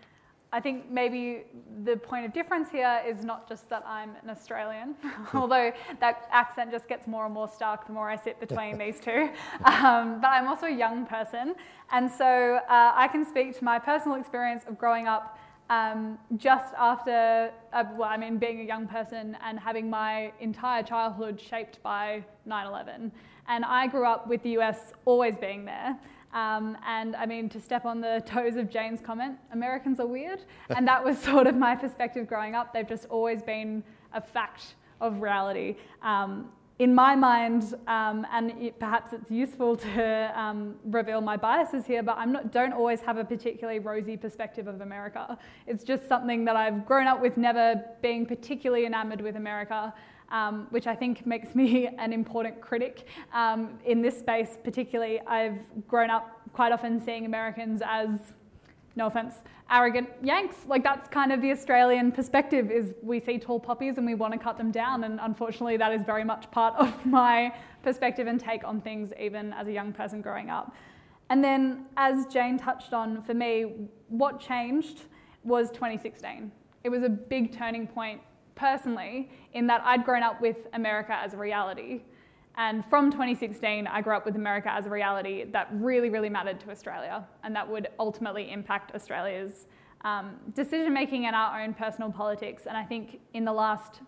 I 0.53 0.59
think 0.59 0.87
maybe 0.91 1.45
the 1.83 1.97
point 1.97 2.25
of 2.25 2.31
difference 2.33 2.69
here 2.69 3.01
is 3.07 3.25
not 3.25 3.49
just 3.49 3.67
that 3.71 3.83
I'm 3.87 4.11
an 4.21 4.29
Australian, 4.29 4.93
although 5.33 5.73
that 5.99 6.29
accent 6.31 6.69
just 6.69 6.87
gets 6.87 7.07
more 7.07 7.25
and 7.25 7.33
more 7.33 7.47
stark 7.47 7.87
the 7.87 7.93
more 7.93 8.07
I 8.07 8.15
sit 8.15 8.39
between 8.39 8.77
these 8.83 8.99
two. 8.99 9.29
Um, 9.65 10.21
but 10.21 10.27
I'm 10.27 10.47
also 10.47 10.67
a 10.67 10.75
young 10.75 11.07
person, 11.07 11.55
and 11.91 12.09
so 12.09 12.59
uh, 12.69 12.91
I 12.93 13.07
can 13.11 13.25
speak 13.25 13.57
to 13.57 13.63
my 13.63 13.79
personal 13.79 14.15
experience 14.15 14.63
of 14.67 14.77
growing 14.77 15.07
up 15.07 15.39
um, 15.73 16.19
just 16.37 16.73
after, 16.77 17.51
uh, 17.71 17.83
well, 17.97 18.09
I 18.09 18.17
mean, 18.17 18.37
being 18.37 18.59
a 18.61 18.63
young 18.63 18.87
person 18.87 19.37
and 19.43 19.59
having 19.59 19.89
my 19.89 20.31
entire 20.39 20.83
childhood 20.83 21.41
shaped 21.41 21.81
by 21.81 22.23
9 22.45 22.67
11. 22.67 23.11
And 23.47 23.65
I 23.65 23.87
grew 23.87 24.05
up 24.05 24.27
with 24.27 24.43
the 24.43 24.51
US 24.59 24.93
always 25.05 25.35
being 25.37 25.65
there. 25.65 25.97
Um, 26.33 26.77
and 26.85 27.15
I 27.15 27.25
mean, 27.25 27.49
to 27.49 27.59
step 27.59 27.85
on 27.85 28.01
the 28.01 28.23
toes 28.25 28.55
of 28.55 28.69
Jane's 28.69 29.01
comment, 29.01 29.37
Americans 29.51 29.99
are 29.99 30.07
weird. 30.07 30.41
And 30.75 30.87
that 30.87 31.03
was 31.03 31.17
sort 31.17 31.47
of 31.47 31.55
my 31.55 31.75
perspective 31.75 32.27
growing 32.27 32.55
up. 32.55 32.73
They've 32.73 32.87
just 32.87 33.05
always 33.09 33.41
been 33.41 33.83
a 34.13 34.21
fact 34.21 34.75
of 35.01 35.21
reality. 35.21 35.77
Um, 36.01 36.49
in 36.79 36.93
my 36.95 37.15
mind, 37.15 37.75
um, 37.87 38.25
and 38.31 38.51
it, 38.61 38.79
perhaps 38.79 39.13
it's 39.13 39.29
useful 39.29 39.75
to 39.75 40.39
um, 40.39 40.75
reveal 40.85 41.21
my 41.21 41.37
biases 41.37 41.85
here, 41.85 42.01
but 42.01 42.17
I 42.17 42.25
don't 42.25 42.73
always 42.73 42.99
have 43.01 43.17
a 43.17 43.23
particularly 43.23 43.79
rosy 43.79 44.17
perspective 44.17 44.67
of 44.67 44.81
America. 44.81 45.37
It's 45.67 45.83
just 45.83 46.07
something 46.07 46.45
that 46.45 46.55
I've 46.55 46.85
grown 46.85 47.05
up 47.05 47.21
with, 47.21 47.37
never 47.37 47.83
being 48.01 48.25
particularly 48.25 48.87
enamored 48.87 49.21
with 49.21 49.35
America, 49.35 49.93
um, 50.29 50.65
which 50.71 50.87
I 50.87 50.95
think 50.95 51.27
makes 51.27 51.53
me 51.53 51.87
an 51.99 52.11
important 52.11 52.59
critic 52.59 53.07
um, 53.33 53.77
in 53.85 54.01
this 54.01 54.17
space. 54.17 54.57
Particularly, 54.63 55.21
I've 55.27 55.59
grown 55.87 56.09
up 56.09 56.41
quite 56.53 56.71
often 56.71 56.99
seeing 56.99 57.25
Americans 57.25 57.81
as 57.85 58.09
no 58.95 59.07
offense, 59.07 59.35
arrogant 59.71 60.09
Yanks. 60.21 60.57
Like 60.67 60.83
that's 60.83 61.07
kind 61.09 61.31
of 61.31 61.41
the 61.41 61.51
Australian 61.51 62.11
perspective 62.11 62.69
is 62.71 62.93
we 63.01 63.19
see 63.19 63.39
tall 63.39 63.59
poppies 63.59 63.97
and 63.97 64.05
we 64.05 64.15
want 64.15 64.33
to 64.33 64.39
cut 64.39 64.57
them 64.57 64.71
down. 64.71 65.03
And 65.03 65.19
unfortunately 65.21 65.77
that 65.77 65.91
is 65.93 66.03
very 66.03 66.23
much 66.23 66.49
part 66.51 66.75
of 66.75 67.05
my 67.05 67.53
perspective 67.81 68.27
and 68.27 68.39
take 68.39 68.63
on 68.63 68.81
things 68.81 69.11
even 69.19 69.53
as 69.53 69.67
a 69.67 69.71
young 69.71 69.93
person 69.93 70.21
growing 70.21 70.49
up. 70.49 70.75
And 71.29 71.43
then 71.43 71.85
as 71.97 72.25
Jane 72.27 72.57
touched 72.57 72.93
on, 72.93 73.21
for 73.23 73.33
me, 73.33 73.87
what 74.09 74.39
changed 74.39 75.03
was 75.43 75.71
2016. 75.71 76.51
It 76.83 76.89
was 76.89 77.03
a 77.03 77.09
big 77.09 77.51
turning 77.51 77.87
point 77.87 78.21
personally 78.55 79.31
in 79.53 79.65
that 79.67 79.81
I'd 79.83 80.05
grown 80.05 80.21
up 80.21 80.41
with 80.41 80.57
America 80.73 81.13
as 81.13 81.33
a 81.33 81.37
reality 81.37 82.01
and 82.55 82.85
from 82.85 83.11
2016, 83.11 83.87
I 83.87 84.01
grew 84.01 84.15
up 84.15 84.25
with 84.25 84.35
America 84.35 84.71
as 84.71 84.85
a 84.85 84.89
reality 84.89 85.45
that 85.51 85.69
really, 85.71 86.09
really 86.09 86.29
mattered 86.29 86.59
to 86.61 86.71
Australia, 86.71 87.25
and 87.43 87.55
that 87.55 87.67
would 87.67 87.87
ultimately 87.99 88.51
impact 88.51 88.93
Australia's 88.93 89.65
um, 90.01 90.35
decision 90.53 90.93
making 90.93 91.25
and 91.25 91.35
our 91.35 91.61
own 91.61 91.73
personal 91.73 92.11
politics. 92.11 92.63
And 92.67 92.77
I 92.77 92.83
think 92.83 93.19
in 93.33 93.43
the 93.43 93.53
last 93.53 94.01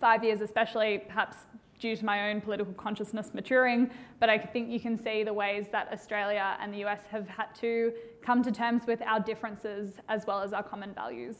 five 0.00 0.24
years, 0.24 0.40
especially, 0.40 0.98
perhaps 1.06 1.36
due 1.78 1.94
to 1.96 2.04
my 2.04 2.30
own 2.30 2.40
political 2.40 2.72
consciousness 2.74 3.32
maturing, 3.32 3.90
but 4.18 4.28
I 4.28 4.36
think 4.36 4.68
you 4.68 4.80
can 4.80 5.02
see 5.02 5.22
the 5.22 5.32
ways 5.32 5.66
that 5.72 5.90
Australia 5.92 6.56
and 6.60 6.74
the 6.74 6.84
US 6.84 7.00
have 7.10 7.26
had 7.28 7.54
to 7.56 7.92
come 8.20 8.42
to 8.42 8.52
terms 8.52 8.82
with 8.86 9.00
our 9.02 9.20
differences 9.20 9.94
as 10.08 10.26
well 10.26 10.42
as 10.42 10.52
our 10.52 10.62
common 10.62 10.92
values. 10.92 11.36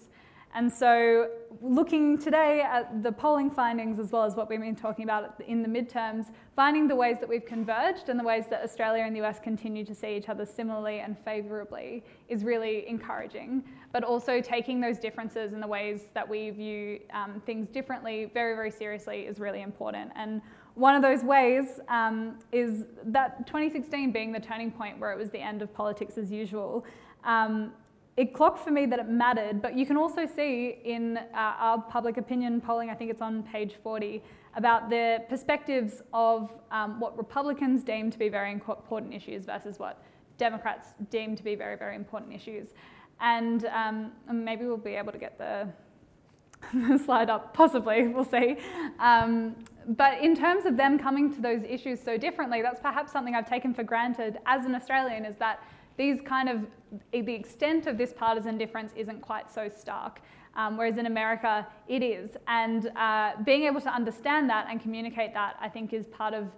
And 0.52 0.72
so, 0.72 1.28
looking 1.62 2.18
today 2.18 2.60
at 2.60 3.04
the 3.04 3.12
polling 3.12 3.50
findings 3.50 4.00
as 4.00 4.10
well 4.10 4.24
as 4.24 4.34
what 4.34 4.48
we've 4.48 4.60
been 4.60 4.74
talking 4.74 5.04
about 5.04 5.40
in 5.46 5.62
the 5.62 5.68
midterms, 5.68 6.26
finding 6.56 6.88
the 6.88 6.96
ways 6.96 7.18
that 7.20 7.28
we've 7.28 7.44
converged 7.44 8.08
and 8.08 8.18
the 8.18 8.24
ways 8.24 8.46
that 8.50 8.64
Australia 8.64 9.04
and 9.04 9.14
the 9.14 9.22
US 9.22 9.38
continue 9.38 9.84
to 9.84 9.94
see 9.94 10.16
each 10.16 10.28
other 10.28 10.44
similarly 10.44 11.00
and 11.00 11.16
favourably 11.24 12.02
is 12.28 12.42
really 12.42 12.88
encouraging. 12.88 13.62
But 13.92 14.02
also 14.02 14.40
taking 14.40 14.80
those 14.80 14.98
differences 14.98 15.52
and 15.52 15.62
the 15.62 15.68
ways 15.68 16.02
that 16.14 16.28
we 16.28 16.50
view 16.50 17.00
um, 17.12 17.40
things 17.46 17.68
differently 17.68 18.30
very, 18.34 18.56
very 18.56 18.72
seriously 18.72 19.26
is 19.26 19.38
really 19.38 19.62
important. 19.62 20.10
And 20.16 20.42
one 20.74 20.96
of 20.96 21.02
those 21.02 21.22
ways 21.22 21.78
um, 21.88 22.38
is 22.50 22.86
that 23.04 23.46
2016 23.46 24.10
being 24.10 24.32
the 24.32 24.40
turning 24.40 24.72
point 24.72 24.98
where 24.98 25.12
it 25.12 25.18
was 25.18 25.30
the 25.30 25.40
end 25.40 25.62
of 25.62 25.72
politics 25.72 26.18
as 26.18 26.32
usual. 26.32 26.84
Um, 27.22 27.72
it 28.16 28.34
clocked 28.34 28.58
for 28.60 28.70
me 28.70 28.86
that 28.86 28.98
it 28.98 29.08
mattered, 29.08 29.62
but 29.62 29.76
you 29.76 29.86
can 29.86 29.96
also 29.96 30.26
see 30.26 30.78
in 30.84 31.16
uh, 31.16 31.22
our 31.34 31.82
public 31.82 32.16
opinion 32.16 32.60
polling, 32.60 32.90
I 32.90 32.94
think 32.94 33.10
it's 33.10 33.22
on 33.22 33.42
page 33.44 33.74
40, 33.82 34.22
about 34.56 34.90
the 34.90 35.24
perspectives 35.28 36.02
of 36.12 36.50
um, 36.70 36.98
what 36.98 37.16
Republicans 37.16 37.82
deem 37.84 38.10
to 38.10 38.18
be 38.18 38.28
very 38.28 38.52
important 38.52 39.14
issues 39.14 39.44
versus 39.44 39.78
what 39.78 40.02
Democrats 40.38 40.88
deem 41.10 41.36
to 41.36 41.44
be 41.44 41.54
very, 41.54 41.76
very 41.76 41.94
important 41.94 42.32
issues. 42.32 42.68
And 43.20 43.66
um, 43.66 44.12
maybe 44.32 44.64
we'll 44.64 44.76
be 44.76 44.94
able 44.94 45.12
to 45.12 45.18
get 45.18 45.38
the, 45.38 45.68
the 46.88 46.98
slide 46.98 47.30
up, 47.30 47.54
possibly, 47.54 48.08
we'll 48.08 48.24
see. 48.24 48.56
Um, 48.98 49.54
but 49.86 50.20
in 50.20 50.34
terms 50.34 50.66
of 50.66 50.76
them 50.76 50.98
coming 50.98 51.32
to 51.34 51.40
those 51.40 51.62
issues 51.62 52.00
so 52.02 52.16
differently, 52.16 52.60
that's 52.62 52.80
perhaps 52.80 53.12
something 53.12 53.34
I've 53.34 53.48
taken 53.48 53.72
for 53.72 53.82
granted 53.82 54.38
as 54.46 54.64
an 54.64 54.74
Australian 54.74 55.24
is 55.24 55.36
that 55.36 55.62
these 55.96 56.20
kind 56.20 56.48
of, 56.48 56.66
the 57.12 57.34
extent 57.34 57.86
of 57.86 57.98
this 57.98 58.12
partisan 58.12 58.58
difference 58.58 58.92
isn't 58.96 59.20
quite 59.20 59.50
so 59.52 59.68
stark. 59.68 60.20
Um, 60.56 60.76
whereas 60.76 60.98
in 60.98 61.06
America, 61.06 61.66
it 61.86 62.02
is. 62.02 62.36
And 62.48 62.90
uh, 62.96 63.32
being 63.44 63.64
able 63.64 63.80
to 63.82 63.94
understand 63.94 64.50
that 64.50 64.66
and 64.68 64.80
communicate 64.80 65.32
that, 65.34 65.56
I 65.60 65.68
think, 65.68 65.92
is 65.92 66.06
part 66.06 66.34
of 66.34 66.48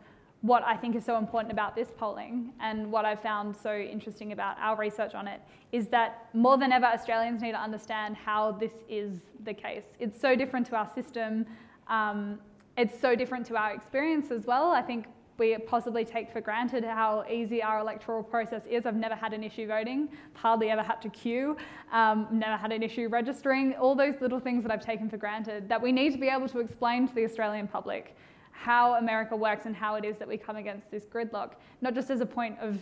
what 0.42 0.64
I 0.64 0.76
think 0.76 0.96
is 0.96 1.04
so 1.04 1.18
important 1.18 1.52
about 1.52 1.76
this 1.76 1.88
polling 1.96 2.52
and 2.60 2.90
what 2.90 3.04
I've 3.04 3.20
found 3.22 3.56
so 3.56 3.76
interesting 3.76 4.32
about 4.32 4.58
our 4.58 4.76
research 4.76 5.14
on 5.14 5.28
it 5.28 5.40
is 5.70 5.86
that 5.88 6.28
more 6.34 6.58
than 6.58 6.72
ever, 6.72 6.86
Australians 6.86 7.42
need 7.42 7.52
to 7.52 7.60
understand 7.60 8.16
how 8.16 8.52
this 8.52 8.72
is 8.88 9.12
the 9.44 9.54
case. 9.54 9.84
It's 10.00 10.20
so 10.20 10.34
different 10.34 10.66
to 10.66 10.76
our 10.76 10.90
system. 10.94 11.46
Um, 11.86 12.40
it's 12.76 12.98
so 13.00 13.14
different 13.14 13.46
to 13.46 13.56
our 13.56 13.72
experience 13.72 14.32
as 14.32 14.44
well. 14.44 14.72
I 14.72 14.82
think 14.82 15.06
we 15.38 15.56
possibly 15.58 16.04
take 16.04 16.32
for 16.32 16.40
granted 16.40 16.84
how 16.84 17.24
easy 17.30 17.62
our 17.62 17.78
electoral 17.78 18.22
process 18.22 18.64
is. 18.66 18.86
I've 18.86 18.96
never 18.96 19.14
had 19.14 19.32
an 19.32 19.42
issue 19.42 19.66
voting, 19.66 20.08
hardly 20.34 20.70
ever 20.70 20.82
had 20.82 21.00
to 21.02 21.08
queue, 21.08 21.56
um, 21.92 22.28
never 22.30 22.56
had 22.56 22.72
an 22.72 22.82
issue 22.82 23.08
registering, 23.08 23.74
all 23.74 23.94
those 23.94 24.14
little 24.20 24.40
things 24.40 24.62
that 24.62 24.72
I've 24.72 24.84
taken 24.84 25.08
for 25.08 25.16
granted 25.16 25.68
that 25.68 25.80
we 25.80 25.92
need 25.92 26.12
to 26.12 26.18
be 26.18 26.28
able 26.28 26.48
to 26.48 26.60
explain 26.60 27.08
to 27.08 27.14
the 27.14 27.24
Australian 27.24 27.66
public 27.66 28.16
how 28.52 28.94
America 28.94 29.34
works 29.34 29.66
and 29.66 29.74
how 29.74 29.96
it 29.96 30.04
is 30.04 30.18
that 30.18 30.28
we 30.28 30.36
come 30.36 30.56
against 30.56 30.90
this 30.90 31.04
gridlock, 31.04 31.52
not 31.80 31.94
just 31.94 32.10
as 32.10 32.20
a 32.20 32.26
point 32.26 32.56
of 32.60 32.78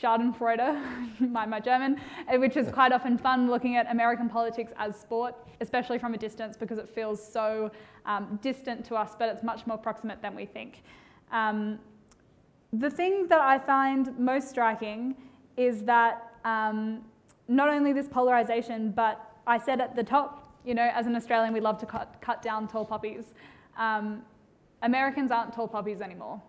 Schadenfreude, 0.00 1.20
mind 1.20 1.50
my 1.50 1.60
German, 1.60 2.00
eh, 2.28 2.36
which 2.36 2.56
is 2.56 2.70
quite 2.70 2.92
often 2.92 3.16
fun 3.16 3.50
looking 3.50 3.76
at 3.76 3.90
American 3.90 4.28
politics 4.28 4.72
as 4.78 4.98
sport, 4.98 5.34
especially 5.60 5.98
from 5.98 6.14
a 6.14 6.18
distance 6.18 6.56
because 6.56 6.78
it 6.78 6.88
feels 6.88 7.24
so 7.24 7.70
um, 8.06 8.38
distant 8.42 8.84
to 8.86 8.94
us, 8.94 9.12
but 9.18 9.28
it's 9.28 9.42
much 9.42 9.66
more 9.66 9.78
proximate 9.78 10.20
than 10.22 10.34
we 10.34 10.46
think. 10.46 10.82
Um, 11.30 11.78
the 12.72 12.88
thing 12.88 13.26
that 13.28 13.40
I 13.40 13.58
find 13.58 14.18
most 14.18 14.48
striking 14.48 15.14
is 15.56 15.84
that 15.84 16.32
um, 16.44 17.04
not 17.48 17.68
only 17.68 17.92
this 17.92 18.08
polarization, 18.08 18.92
but 18.92 19.36
I 19.46 19.58
said 19.58 19.80
at 19.80 19.94
the 19.94 20.02
top, 20.02 20.56
you 20.64 20.74
know, 20.74 20.90
as 20.94 21.06
an 21.06 21.14
Australian, 21.14 21.52
we 21.52 21.60
love 21.60 21.78
to 21.78 21.86
cut, 21.86 22.16
cut 22.20 22.40
down 22.40 22.68
tall 22.68 22.84
poppies. 22.84 23.34
Um, 23.76 24.22
Americans 24.82 25.30
aren't 25.30 25.52
tall 25.52 25.68
poppies 25.68 26.00
anymore. 26.00 26.40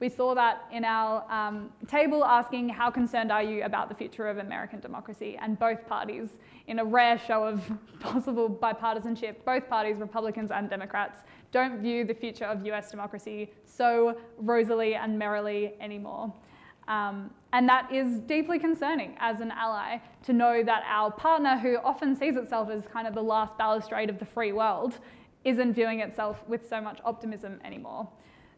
We 0.00 0.08
saw 0.08 0.34
that 0.34 0.64
in 0.72 0.84
our 0.84 1.24
um, 1.30 1.70
table 1.88 2.24
asking 2.24 2.68
how 2.68 2.90
concerned 2.90 3.32
are 3.32 3.42
you 3.42 3.64
about 3.64 3.88
the 3.88 3.94
future 3.94 4.28
of 4.28 4.38
American 4.38 4.78
democracy, 4.80 5.36
and 5.40 5.58
both 5.58 5.86
parties, 5.88 6.28
in 6.68 6.78
a 6.78 6.84
rare 6.84 7.18
show 7.18 7.44
of 7.44 7.60
possible 8.00 8.48
bipartisanship, 8.48 9.44
both 9.44 9.68
parties, 9.68 9.96
Republicans 9.98 10.50
and 10.50 10.70
Democrats, 10.70 11.20
don't 11.50 11.80
view 11.80 12.04
the 12.04 12.14
future 12.14 12.44
of 12.44 12.64
US 12.66 12.90
democracy 12.90 13.50
so 13.64 14.16
rosily 14.38 14.94
and 14.94 15.18
merrily 15.18 15.74
anymore. 15.80 16.32
Um, 16.88 17.30
and 17.52 17.68
that 17.68 17.92
is 17.92 18.18
deeply 18.20 18.58
concerning 18.58 19.14
as 19.18 19.40
an 19.40 19.50
ally 19.50 19.98
to 20.24 20.32
know 20.32 20.62
that 20.62 20.82
our 20.86 21.10
partner, 21.10 21.58
who 21.58 21.76
often 21.84 22.16
sees 22.16 22.36
itself 22.36 22.70
as 22.70 22.86
kind 22.86 23.06
of 23.06 23.14
the 23.14 23.22
last 23.22 23.56
balustrade 23.58 24.10
of 24.10 24.18
the 24.18 24.24
free 24.24 24.52
world, 24.52 24.94
isn't 25.44 25.74
viewing 25.74 26.00
itself 26.00 26.42
with 26.48 26.68
so 26.68 26.80
much 26.80 26.98
optimism 27.04 27.60
anymore. 27.64 28.08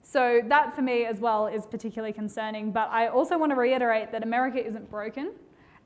So 0.02 0.40
that 0.48 0.74
for 0.74 0.82
me 0.82 1.04
as 1.04 1.18
well 1.18 1.46
is 1.46 1.66
particularly 1.66 2.12
concerning. 2.12 2.72
But 2.72 2.88
I 2.90 3.08
also 3.08 3.36
want 3.36 3.50
to 3.50 3.56
reiterate 3.56 4.12
that 4.12 4.22
America 4.22 4.64
isn't 4.64 4.90
broken 4.90 5.32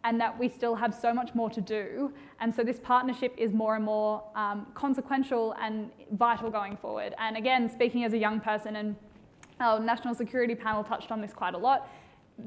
and 0.04 0.20
that 0.20 0.38
we 0.38 0.48
still 0.48 0.74
have 0.74 0.94
so 0.94 1.12
much 1.12 1.34
more 1.34 1.50
to 1.50 1.60
do. 1.60 2.12
And 2.40 2.54
so 2.54 2.62
this 2.62 2.78
partnership 2.78 3.34
is 3.38 3.52
more 3.52 3.74
and 3.74 3.84
more 3.84 4.22
um, 4.36 4.66
consequential 4.74 5.54
and 5.60 5.90
vital 6.12 6.50
going 6.50 6.76
forward. 6.76 7.14
And 7.18 7.36
again, 7.36 7.70
speaking 7.70 8.04
as 8.04 8.12
a 8.12 8.18
young 8.18 8.38
person, 8.38 8.76
and 8.76 8.96
our 9.60 9.80
national 9.80 10.14
security 10.14 10.54
panel 10.54 10.84
touched 10.84 11.10
on 11.10 11.20
this 11.20 11.32
quite 11.32 11.54
a 11.54 11.58
lot, 11.58 11.88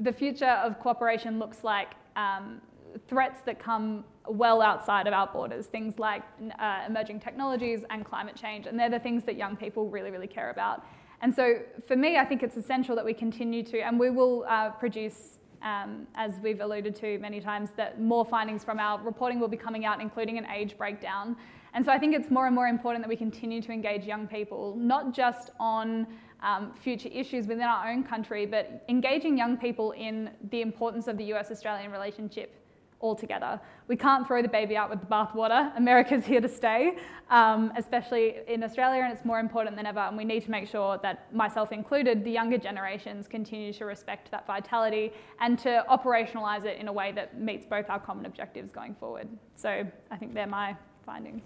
the 0.02 0.12
future 0.12 0.46
of 0.64 0.78
cooperation 0.78 1.38
looks 1.38 1.64
like 1.64 1.94
um, 2.16 2.60
threats 3.08 3.40
that 3.44 3.58
come 3.58 4.04
well 4.28 4.62
outside 4.62 5.06
of 5.06 5.12
our 5.12 5.26
borders, 5.26 5.66
things 5.66 5.98
like 5.98 6.22
uh, 6.60 6.84
emerging 6.86 7.18
technologies 7.18 7.80
and 7.90 8.04
climate 8.04 8.36
change. 8.36 8.66
And 8.66 8.78
they're 8.78 8.90
the 8.90 8.98
things 8.98 9.24
that 9.24 9.36
young 9.36 9.56
people 9.56 9.88
really, 9.88 10.10
really 10.10 10.26
care 10.26 10.50
about. 10.50 10.84
And 11.22 11.34
so 11.34 11.56
for 11.88 11.96
me, 11.96 12.18
I 12.18 12.24
think 12.24 12.44
it's 12.44 12.56
essential 12.56 12.94
that 12.94 13.04
we 13.04 13.14
continue 13.14 13.64
to, 13.64 13.80
and 13.80 13.98
we 13.98 14.10
will 14.10 14.44
uh, 14.48 14.70
produce 14.70 15.38
um, 15.62 16.06
as 16.14 16.32
we've 16.42 16.60
alluded 16.60 16.94
to 16.96 17.18
many 17.18 17.40
times, 17.40 17.70
that 17.76 18.00
more 18.00 18.24
findings 18.24 18.64
from 18.64 18.78
our 18.78 19.00
reporting 19.02 19.40
will 19.40 19.48
be 19.48 19.56
coming 19.56 19.84
out, 19.84 20.00
including 20.00 20.38
an 20.38 20.46
age 20.46 20.76
breakdown. 20.76 21.36
And 21.74 21.84
so 21.84 21.92
I 21.92 21.98
think 21.98 22.14
it's 22.14 22.30
more 22.30 22.46
and 22.46 22.54
more 22.54 22.66
important 22.66 23.04
that 23.04 23.08
we 23.08 23.16
continue 23.16 23.60
to 23.62 23.72
engage 23.72 24.04
young 24.04 24.26
people, 24.26 24.76
not 24.78 25.12
just 25.12 25.50
on 25.60 26.06
um, 26.42 26.72
future 26.74 27.08
issues 27.12 27.46
within 27.46 27.64
our 27.64 27.90
own 27.90 28.04
country, 28.04 28.46
but 28.46 28.84
engaging 28.88 29.36
young 29.36 29.56
people 29.56 29.92
in 29.92 30.30
the 30.50 30.62
importance 30.62 31.08
of 31.08 31.16
the 31.16 31.24
US 31.34 31.50
Australian 31.50 31.90
relationship 31.90 32.54
altogether. 33.00 33.60
We 33.86 33.96
can't 33.96 34.26
throw 34.26 34.42
the 34.42 34.48
baby 34.48 34.76
out 34.76 34.90
with 34.90 35.00
the 35.00 35.06
bathwater. 35.06 35.76
America's 35.76 36.24
here 36.24 36.40
to 36.40 36.48
stay, 36.48 36.98
um, 37.30 37.72
especially 37.76 38.36
in 38.46 38.62
Australia, 38.62 39.02
and 39.02 39.12
it's 39.12 39.24
more 39.24 39.38
important 39.38 39.76
than 39.76 39.86
ever. 39.86 40.00
And 40.00 40.16
we 40.16 40.24
need 40.24 40.44
to 40.44 40.50
make 40.50 40.68
sure 40.68 40.98
that, 41.02 41.32
myself 41.34 41.72
included, 41.72 42.24
the 42.24 42.30
younger 42.30 42.58
generations 42.58 43.28
continue 43.28 43.72
to 43.72 43.84
respect 43.84 44.30
that 44.30 44.46
vitality 44.46 45.12
and 45.40 45.58
to 45.60 45.84
operationalise 45.90 46.64
it 46.64 46.78
in 46.78 46.88
a 46.88 46.92
way 46.92 47.12
that 47.12 47.40
meets 47.40 47.64
both 47.64 47.88
our 47.88 48.00
common 48.00 48.26
objectives 48.26 48.72
going 48.72 48.94
forward. 48.94 49.28
So 49.56 49.86
I 50.10 50.16
think 50.16 50.34
they're 50.34 50.46
my 50.46 50.76
findings. 51.04 51.42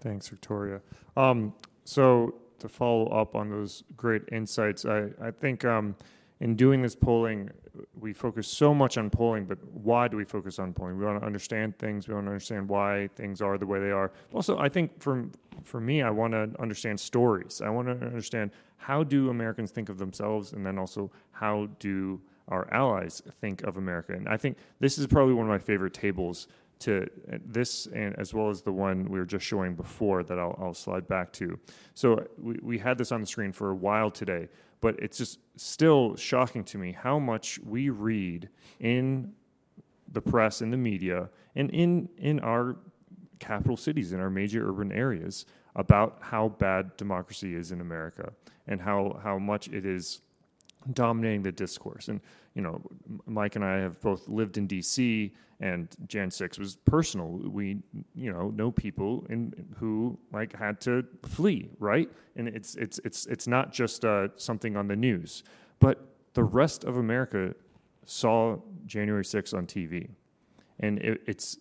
Thanks, 0.00 0.28
Victoria. 0.28 0.80
Um, 1.16 1.54
so 1.84 2.34
to 2.58 2.68
follow 2.68 3.06
up 3.06 3.34
on 3.34 3.50
those 3.50 3.84
great 3.96 4.22
insights, 4.32 4.84
I, 4.84 5.08
I 5.22 5.30
think 5.30 5.64
um, 5.64 5.94
in 6.40 6.56
doing 6.56 6.80
this 6.80 6.96
polling, 6.96 7.50
we 7.98 8.12
focus 8.12 8.48
so 8.48 8.74
much 8.74 8.96
on 8.96 9.10
polling, 9.10 9.44
but 9.44 9.58
why 9.72 10.08
do 10.08 10.16
we 10.16 10.24
focus 10.24 10.58
on 10.58 10.72
polling? 10.72 10.98
We 10.98 11.04
want 11.04 11.20
to 11.20 11.26
understand 11.26 11.78
things. 11.78 12.08
We 12.08 12.14
want 12.14 12.26
to 12.26 12.30
understand 12.30 12.68
why 12.68 13.10
things 13.14 13.42
are 13.42 13.58
the 13.58 13.66
way 13.66 13.78
they 13.78 13.90
are. 13.90 14.10
Also, 14.32 14.58
I 14.58 14.68
think 14.68 15.00
for 15.00 15.26
for 15.64 15.80
me, 15.80 16.00
I 16.00 16.08
want 16.10 16.32
to 16.32 16.50
understand 16.58 16.98
stories. 16.98 17.60
I 17.62 17.68
want 17.68 17.88
to 17.88 18.06
understand 18.06 18.50
how 18.78 19.04
do 19.04 19.28
Americans 19.28 19.70
think 19.70 19.90
of 19.90 19.98
themselves, 19.98 20.52
and 20.54 20.64
then 20.64 20.78
also 20.78 21.10
how 21.32 21.68
do 21.78 22.20
our 22.48 22.66
allies 22.72 23.22
think 23.40 23.62
of 23.62 23.76
America. 23.76 24.14
And 24.14 24.28
I 24.28 24.36
think 24.36 24.56
this 24.80 24.98
is 24.98 25.06
probably 25.06 25.34
one 25.34 25.46
of 25.46 25.50
my 25.50 25.58
favorite 25.58 25.94
tables 25.94 26.48
to 26.80 27.06
this 27.46 27.86
and 27.94 28.18
as 28.18 28.32
well 28.32 28.48
as 28.48 28.62
the 28.62 28.72
one 28.72 29.04
we 29.04 29.18
were 29.18 29.26
just 29.26 29.44
showing 29.44 29.74
before 29.74 30.22
that 30.24 30.38
I'll, 30.38 30.58
I'll 30.60 30.74
slide 30.74 31.06
back 31.06 31.30
to. 31.34 31.58
So 31.94 32.26
we, 32.38 32.58
we 32.62 32.78
had 32.78 32.96
this 32.98 33.12
on 33.12 33.20
the 33.20 33.26
screen 33.26 33.52
for 33.52 33.70
a 33.70 33.74
while 33.74 34.10
today, 34.10 34.48
but 34.80 34.98
it's 34.98 35.18
just 35.18 35.38
still 35.56 36.16
shocking 36.16 36.64
to 36.64 36.78
me 36.78 36.92
how 36.92 37.18
much 37.18 37.58
we 37.64 37.90
read 37.90 38.48
in 38.78 39.32
the 40.12 40.20
press, 40.20 40.62
in 40.62 40.70
the 40.70 40.76
media, 40.76 41.28
and 41.54 41.70
in, 41.70 42.08
in 42.18 42.40
our 42.40 42.76
capital 43.38 43.76
cities, 43.76 44.12
in 44.12 44.20
our 44.20 44.30
major 44.30 44.68
urban 44.68 44.92
areas, 44.92 45.46
about 45.76 46.18
how 46.20 46.48
bad 46.48 46.96
democracy 46.96 47.54
is 47.54 47.72
in 47.72 47.80
America 47.80 48.32
and 48.66 48.80
how, 48.80 49.18
how 49.22 49.38
much 49.38 49.68
it 49.68 49.86
is 49.86 50.20
dominating 50.92 51.42
the 51.42 51.52
discourse. 51.52 52.08
And 52.08 52.20
you 52.54 52.62
know, 52.62 52.80
Mike 53.26 53.56
and 53.56 53.64
I 53.64 53.76
have 53.78 54.00
both 54.00 54.28
lived 54.28 54.58
in 54.58 54.66
D.C. 54.66 55.32
and 55.60 55.88
Jan 56.08 56.30
6 56.30 56.58
was 56.58 56.76
personal. 56.76 57.28
We, 57.28 57.78
you 58.14 58.32
know, 58.32 58.50
know 58.50 58.70
people 58.70 59.26
in 59.30 59.52
who 59.78 60.18
like 60.32 60.56
had 60.56 60.80
to 60.82 61.04
flee, 61.24 61.70
right? 61.78 62.10
And 62.36 62.48
it's 62.48 62.74
it's 62.74 62.98
it's 63.04 63.26
it's 63.26 63.46
not 63.46 63.72
just 63.72 64.04
uh, 64.04 64.28
something 64.36 64.76
on 64.76 64.88
the 64.88 64.96
news, 64.96 65.44
but 65.78 66.06
the 66.34 66.44
rest 66.44 66.84
of 66.84 66.96
America 66.96 67.54
saw 68.04 68.56
January 68.86 69.24
6 69.24 69.52
on 69.52 69.66
TV, 69.66 70.08
and 70.80 70.98
it, 70.98 71.22
it's 71.26 71.58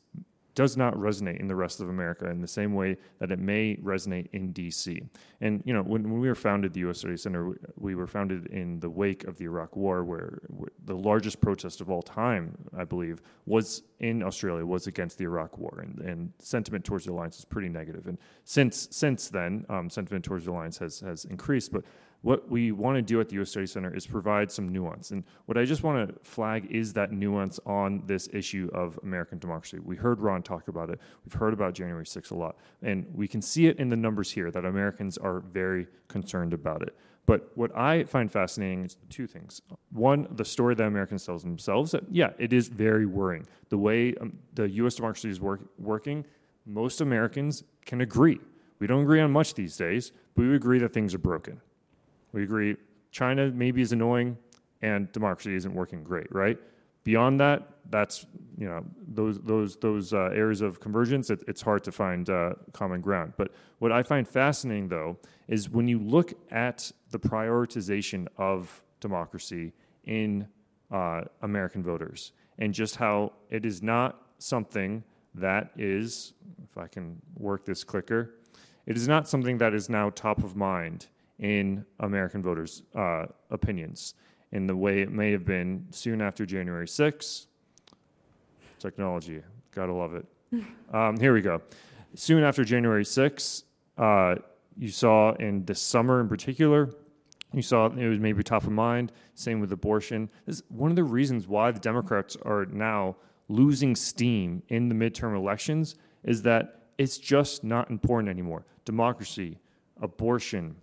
does 0.59 0.75
not 0.75 0.93
resonate 0.95 1.39
in 1.39 1.47
the 1.47 1.55
rest 1.55 1.79
of 1.79 1.87
America 1.87 2.29
in 2.29 2.41
the 2.41 2.47
same 2.47 2.73
way 2.73 2.97
that 3.19 3.31
it 3.31 3.39
may 3.39 3.77
resonate 3.77 4.27
in 4.33 4.51
DC. 4.51 5.01
And 5.39 5.63
you 5.65 5.73
know, 5.73 5.81
when, 5.81 6.03
when 6.03 6.19
we 6.19 6.27
were 6.27 6.35
founded, 6.35 6.73
the 6.73 6.81
U.S. 6.81 6.97
Study 6.99 7.15
Center, 7.15 7.53
we 7.77 7.95
were 7.95 8.07
founded 8.07 8.47
in 8.47 8.77
the 8.81 8.89
wake 8.89 9.23
of 9.23 9.37
the 9.37 9.45
Iraq 9.45 9.77
War, 9.77 10.03
where, 10.03 10.39
where 10.47 10.67
the 10.83 10.97
largest 10.97 11.39
protest 11.39 11.79
of 11.79 11.89
all 11.89 12.01
time, 12.01 12.57
I 12.77 12.83
believe, 12.83 13.21
was 13.45 13.83
in 14.01 14.21
Australia, 14.21 14.65
was 14.65 14.85
against 14.85 15.17
the 15.17 15.23
Iraq 15.23 15.57
War, 15.57 15.79
and, 15.81 15.97
and 16.01 16.33
sentiment 16.39 16.83
towards 16.83 17.05
the 17.05 17.13
alliance 17.13 17.39
is 17.39 17.45
pretty 17.45 17.69
negative. 17.69 18.07
And 18.07 18.17
since 18.43 18.89
since 18.91 19.29
then, 19.29 19.65
um, 19.69 19.89
sentiment 19.89 20.25
towards 20.25 20.43
the 20.43 20.51
alliance 20.51 20.77
has 20.79 20.99
has 20.99 21.23
increased, 21.23 21.71
but 21.71 21.85
what 22.21 22.49
we 22.49 22.71
want 22.71 22.97
to 22.97 23.01
do 23.01 23.21
at 23.21 23.29
the 23.29 23.35
U.S. 23.35 23.51
Study 23.51 23.65
Center 23.65 23.93
is 23.95 24.05
provide 24.05 24.51
some 24.51 24.69
nuance. 24.69 25.11
And 25.11 25.23
what 25.45 25.57
I 25.57 25.63
just 25.63 25.83
want 25.83 26.09
to 26.09 26.15
flag 26.21 26.67
is 26.69 26.91
that 26.93 27.11
nuance 27.11 27.59
on 27.65 28.03
this 28.05 28.27
issue 28.33 28.69
of 28.73 28.99
American 29.03 29.39
democracy. 29.39 29.79
We 29.79 29.95
heard 29.95 30.19
Ron 30.19 30.43
talk 30.43 30.67
about 30.67 30.89
it. 30.89 30.99
We've 31.25 31.39
heard 31.39 31.53
about 31.53 31.73
January 31.73 32.03
6th 32.03 32.31
a 32.31 32.35
lot. 32.35 32.57
And 32.81 33.05
we 33.13 33.27
can 33.27 33.41
see 33.41 33.67
it 33.67 33.77
in 33.79 33.89
the 33.89 33.95
numbers 33.95 34.31
here 34.31 34.51
that 34.51 34.65
Americans 34.65 35.17
are 35.17 35.39
very 35.39 35.87
concerned 36.09 36.53
about 36.53 36.81
it. 36.81 36.95
But 37.25 37.51
what 37.55 37.75
I 37.77 38.05
find 38.05 38.29
fascinating 38.29 38.85
is 38.85 38.97
two 39.09 39.27
things. 39.27 39.61
One, 39.91 40.27
the 40.31 40.43
story 40.43 40.73
that 40.75 40.87
Americans 40.87 41.25
tell 41.25 41.37
themselves 41.37 41.91
that, 41.91 42.03
yeah, 42.09 42.31
it 42.39 42.51
is 42.51 42.67
very 42.69 43.05
worrying. 43.05 43.45
The 43.69 43.77
way 43.77 44.15
um, 44.15 44.33
the 44.55 44.67
U.S. 44.71 44.95
democracy 44.95 45.29
is 45.29 45.39
work, 45.39 45.61
working, 45.77 46.25
most 46.65 47.01
Americans 47.01 47.63
can 47.85 48.01
agree. 48.01 48.39
We 48.79 48.87
don't 48.87 49.03
agree 49.03 49.21
on 49.21 49.31
much 49.31 49.53
these 49.53 49.77
days, 49.77 50.11
but 50.35 50.43
we 50.43 50.55
agree 50.55 50.79
that 50.79 50.91
things 50.91 51.13
are 51.13 51.19
broken. 51.19 51.61
We 52.31 52.43
agree 52.43 52.77
China 53.11 53.51
maybe 53.51 53.81
is 53.81 53.91
annoying 53.91 54.37
and 54.81 55.11
democracy 55.11 55.55
isn't 55.55 55.73
working 55.73 56.03
great, 56.03 56.31
right? 56.33 56.57
Beyond 57.03 57.39
that, 57.39 57.67
that's 57.89 58.25
you 58.57 58.67
know 58.67 58.85
those 59.07 59.39
those 59.39 59.77
those 59.77 60.13
uh, 60.13 60.29
areas 60.33 60.61
of 60.61 60.79
convergence. 60.79 61.29
It, 61.29 61.43
it's 61.47 61.61
hard 61.61 61.83
to 61.85 61.91
find 61.91 62.29
uh, 62.29 62.53
common 62.71 63.01
ground. 63.01 63.33
But 63.37 63.51
what 63.79 63.91
I 63.91 64.03
find 64.03 64.27
fascinating, 64.27 64.89
though, 64.89 65.17
is 65.47 65.69
when 65.69 65.87
you 65.87 65.99
look 65.99 66.33
at 66.51 66.91
the 67.11 67.19
prioritization 67.19 68.27
of 68.37 68.83
democracy 68.99 69.73
in 70.03 70.47
uh, 70.91 71.21
American 71.41 71.83
voters, 71.83 72.33
and 72.57 72.73
just 72.73 72.97
how 72.97 73.33
it 73.49 73.65
is 73.65 73.81
not 73.81 74.21
something 74.37 75.03
that 75.35 75.71
is, 75.77 76.33
if 76.63 76.77
I 76.77 76.87
can 76.87 77.21
work 77.37 77.65
this 77.65 77.83
clicker, 77.83 78.35
it 78.85 78.97
is 78.97 79.07
not 79.07 79.27
something 79.27 79.57
that 79.59 79.73
is 79.73 79.89
now 79.89 80.09
top 80.09 80.43
of 80.43 80.55
mind 80.55 81.07
in 81.39 81.85
American 81.99 82.41
voters' 82.41 82.83
uh, 82.95 83.25
opinions 83.49 84.13
in 84.51 84.67
the 84.67 84.75
way 84.75 85.01
it 85.01 85.11
may 85.11 85.31
have 85.31 85.45
been 85.45 85.85
soon 85.91 86.21
after 86.21 86.45
January 86.45 86.87
6th. 86.87 87.47
Technology, 88.79 89.41
gotta 89.71 89.93
love 89.93 90.15
it. 90.15 90.25
Um, 90.91 91.19
here 91.19 91.35
we 91.35 91.41
go. 91.41 91.61
Soon 92.15 92.41
after 92.41 92.65
January 92.65 93.03
6th, 93.03 93.61
uh, 93.99 94.37
you 94.75 94.89
saw 94.89 95.33
in 95.35 95.63
the 95.65 95.75
summer 95.75 96.19
in 96.19 96.27
particular, 96.27 96.89
you 97.53 97.61
saw 97.61 97.85
it 97.85 98.07
was 98.07 98.19
maybe 98.19 98.41
top 98.41 98.63
of 98.63 98.71
mind. 98.71 99.11
Same 99.35 99.59
with 99.59 99.71
abortion. 99.71 100.29
This 100.47 100.57
is 100.57 100.63
one 100.69 100.89
of 100.89 100.95
the 100.95 101.03
reasons 101.03 101.47
why 101.47 101.69
the 101.69 101.79
Democrats 101.79 102.35
are 102.43 102.65
now 102.65 103.17
losing 103.49 103.95
steam 103.95 104.63
in 104.69 104.89
the 104.89 104.95
midterm 104.95 105.35
elections 105.35 105.95
is 106.23 106.41
that 106.43 106.87
it's 106.97 107.17
just 107.17 107.63
not 107.63 107.89
important 107.89 108.29
anymore. 108.29 108.65
Democracy, 108.85 109.57
abortion, 110.01 110.75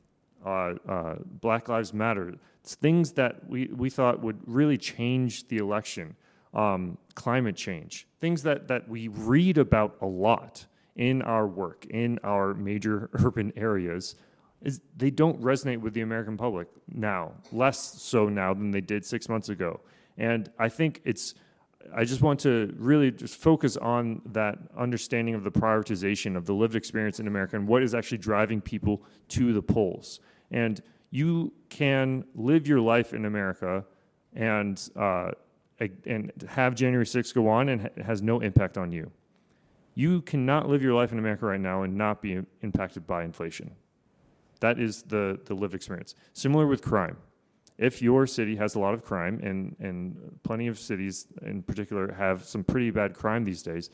uh, 0.44 0.75
uh, 0.88 1.16
Black 1.40 1.68
Lives 1.68 1.92
Matter. 1.92 2.35
It's 2.62 2.75
things 2.75 3.12
that 3.12 3.49
we, 3.49 3.66
we 3.66 3.90
thought 3.90 4.22
would 4.22 4.40
really 4.46 4.79
change 4.79 5.49
the 5.49 5.59
election. 5.59 6.16
Um, 6.55 6.96
climate 7.14 7.57
change, 7.57 8.07
things 8.20 8.42
that, 8.44 8.66
that 8.68 8.88
we 8.88 9.09
read 9.09 9.59
about 9.59 9.96
a 10.01 10.07
lot 10.07 10.64
in 10.94 11.20
our 11.22 11.46
work, 11.46 11.85
in 11.90 12.18
our 12.25 12.55
major 12.55 13.11
urban 13.25 13.53
areas, 13.57 14.14
is 14.62 14.81
they 14.96 15.11
don't 15.11 15.40
resonate 15.42 15.81
with 15.81 15.92
the 15.92 16.01
American 16.01 16.37
public 16.37 16.68
now, 16.88 17.33
less 17.53 18.01
so 18.01 18.29
now 18.29 18.55
than 18.55 18.70
they 18.70 18.81
did 18.81 19.05
six 19.05 19.29
months 19.29 19.49
ago. 19.49 19.81
And 20.16 20.51
I 20.59 20.68
think 20.68 21.03
it's, 21.05 21.35
I 21.94 22.05
just 22.05 22.22
want 22.22 22.40
to 22.40 22.75
really 22.79 23.11
just 23.11 23.37
focus 23.37 23.77
on 23.77 24.22
that 24.27 24.59
understanding 24.77 25.35
of 25.35 25.44
the 25.44 25.51
prioritization 25.51 26.37
of 26.37 26.46
the 26.46 26.53
lived 26.53 26.77
experience 26.77 27.20
in 27.20 27.27
America 27.27 27.57
and 27.57 27.66
what 27.66 27.83
is 27.83 27.94
actually 27.94 28.18
driving 28.18 28.61
people 28.61 29.03
to 29.29 29.53
the 29.53 29.62
polls. 29.62 30.20
And 30.51 30.81
you 31.11 31.53
can 31.68 32.25
live 32.35 32.66
your 32.66 32.81
life 32.81 33.14
in 33.14 33.25
America 33.25 33.85
and, 34.35 34.88
uh, 34.96 35.33
and 36.07 36.33
have 36.49 36.75
January 36.75 37.07
6th 37.07 37.35
go 37.35 37.49
on 37.49 37.68
and 37.68 37.87
it 37.87 37.99
has 38.05 38.22
no 38.22 38.40
impact 38.40 38.79
on 38.79 38.92
you. 38.92 39.11
You 39.94 40.20
cannot 40.22 40.68
live 40.68 40.83
your 40.83 40.94
life 40.94 41.12
in 41.12 41.18
America 41.18 41.46
right 41.46 41.61
now 41.61 41.83
and 41.83 41.96
not 41.96 42.20
be 42.20 42.42
impacted 42.62 43.07
by 43.07 43.25
inflation. 43.25 43.70
That 44.61 44.79
is 44.79 45.03
the, 45.03 45.40
the 45.44 45.55
lived 45.55 45.75
experience. 45.75 46.14
Similar 46.33 46.66
with 46.66 46.83
crime. 46.83 47.16
If 47.79 48.01
your 48.01 48.27
city 48.27 48.57
has 48.57 48.75
a 48.75 48.79
lot 48.79 48.95
of 48.95 49.05
crime, 49.05 49.41
and, 49.43 49.77
and 49.81 50.39
plenty 50.43 50.67
of 50.67 50.79
cities 50.79 51.27
in 51.43 51.62
particular 51.62 52.12
have 52.12 52.45
some 52.45 52.65
pretty 52.65 52.91
bad 52.91 53.15
crime 53.15 53.45
these 53.45 53.62
days, 53.62 53.91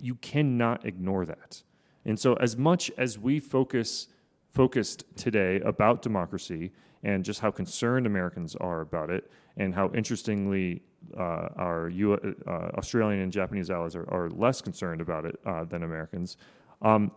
you 0.00 0.14
cannot 0.16 0.84
ignore 0.84 1.26
that. 1.26 1.62
And 2.04 2.18
so, 2.18 2.34
as 2.34 2.56
much 2.56 2.90
as 2.96 3.18
we 3.18 3.40
focus 3.40 4.08
focused 4.52 5.04
today 5.16 5.60
about 5.60 6.00
democracy 6.00 6.72
and 7.02 7.22
just 7.22 7.40
how 7.40 7.50
concerned 7.50 8.06
Americans 8.06 8.56
are 8.56 8.80
about 8.80 9.10
it, 9.10 9.30
and 9.58 9.74
how 9.74 9.90
interestingly 9.94 10.82
uh, 11.16 11.48
our 11.56 11.88
U- 11.90 12.34
uh, 12.46 12.50
Australian 12.78 13.20
and 13.20 13.32
Japanese 13.32 13.70
allies 13.70 13.94
are, 13.94 14.08
are, 14.10 14.30
less 14.30 14.60
concerned 14.60 15.00
about 15.00 15.24
it 15.24 15.38
uh, 15.46 15.64
than 15.64 15.82
Americans. 15.82 16.36
Um, 16.82 17.12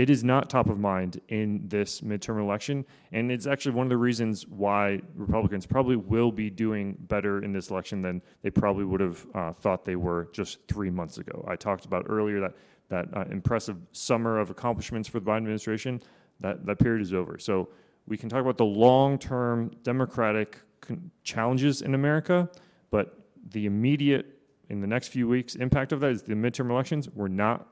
it 0.00 0.08
is 0.08 0.24
not 0.24 0.48
top 0.48 0.70
of 0.70 0.78
mind 0.78 1.20
in 1.28 1.60
this 1.68 2.00
midterm 2.00 2.40
election. 2.40 2.86
And 3.12 3.30
it's 3.30 3.46
actually 3.46 3.72
one 3.72 3.84
of 3.84 3.90
the 3.90 3.98
reasons 3.98 4.46
why 4.48 5.02
Republicans 5.14 5.66
probably 5.66 5.96
will 5.96 6.32
be 6.32 6.48
doing 6.48 6.96
better 7.00 7.44
in 7.44 7.52
this 7.52 7.68
election 7.68 8.00
than 8.00 8.22
they 8.40 8.48
probably 8.48 8.86
would 8.86 9.02
have 9.02 9.26
uh, 9.34 9.52
thought 9.52 9.84
they 9.84 9.96
were 9.96 10.30
just 10.32 10.66
three 10.68 10.88
months 10.88 11.18
ago. 11.18 11.44
I 11.46 11.54
talked 11.54 11.84
about 11.84 12.06
earlier 12.08 12.40
that, 12.40 12.54
that 12.88 13.08
uh, 13.14 13.24
impressive 13.30 13.76
summer 13.92 14.38
of 14.38 14.48
accomplishments 14.48 15.06
for 15.06 15.20
the 15.20 15.30
Biden 15.30 15.38
administration. 15.38 16.00
That, 16.40 16.64
that 16.64 16.78
period 16.78 17.02
is 17.02 17.12
over. 17.12 17.38
So 17.38 17.68
we 18.06 18.16
can 18.16 18.30
talk 18.30 18.40
about 18.40 18.56
the 18.56 18.64
long 18.64 19.18
term 19.18 19.70
Democratic 19.82 20.60
con- 20.80 21.10
challenges 21.24 21.82
in 21.82 21.94
America, 21.94 22.48
but 22.90 23.18
the 23.50 23.66
immediate, 23.66 24.38
in 24.70 24.80
the 24.80 24.86
next 24.86 25.08
few 25.08 25.28
weeks, 25.28 25.56
impact 25.56 25.92
of 25.92 26.00
that 26.00 26.12
is 26.12 26.22
the 26.22 26.32
midterm 26.32 26.70
elections. 26.70 27.10
We're 27.10 27.28
not 27.28 27.66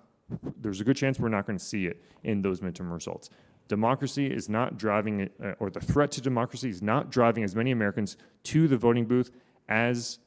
there's 0.61 0.81
a 0.81 0.85
good 0.85 0.97
chance 0.97 1.19
we're 1.19 1.29
not 1.29 1.47
going 1.47 1.59
to 1.59 1.65
see 1.65 1.87
it 1.87 2.03
in 2.25 2.43
those 2.43 2.61
midterm 2.61 2.93
results. 2.93 3.31
Democracy 3.69 4.27
is 4.27 4.49
not 4.49 4.79
driving, 4.79 5.29
uh, 5.43 5.53
or 5.59 5.71
the 5.71 5.81
threat 5.81 6.11
to 6.13 6.21
democracy 6.21 6.71
is 6.71 6.83
not 6.83 7.11
driving 7.11 7.45
as 7.45 7.55
many 7.55 7.71
Americans 7.71 8.17
to 8.43 8.67
the 8.67 8.77
voting 8.77 9.05
booth 9.05 9.31
as 9.69 10.19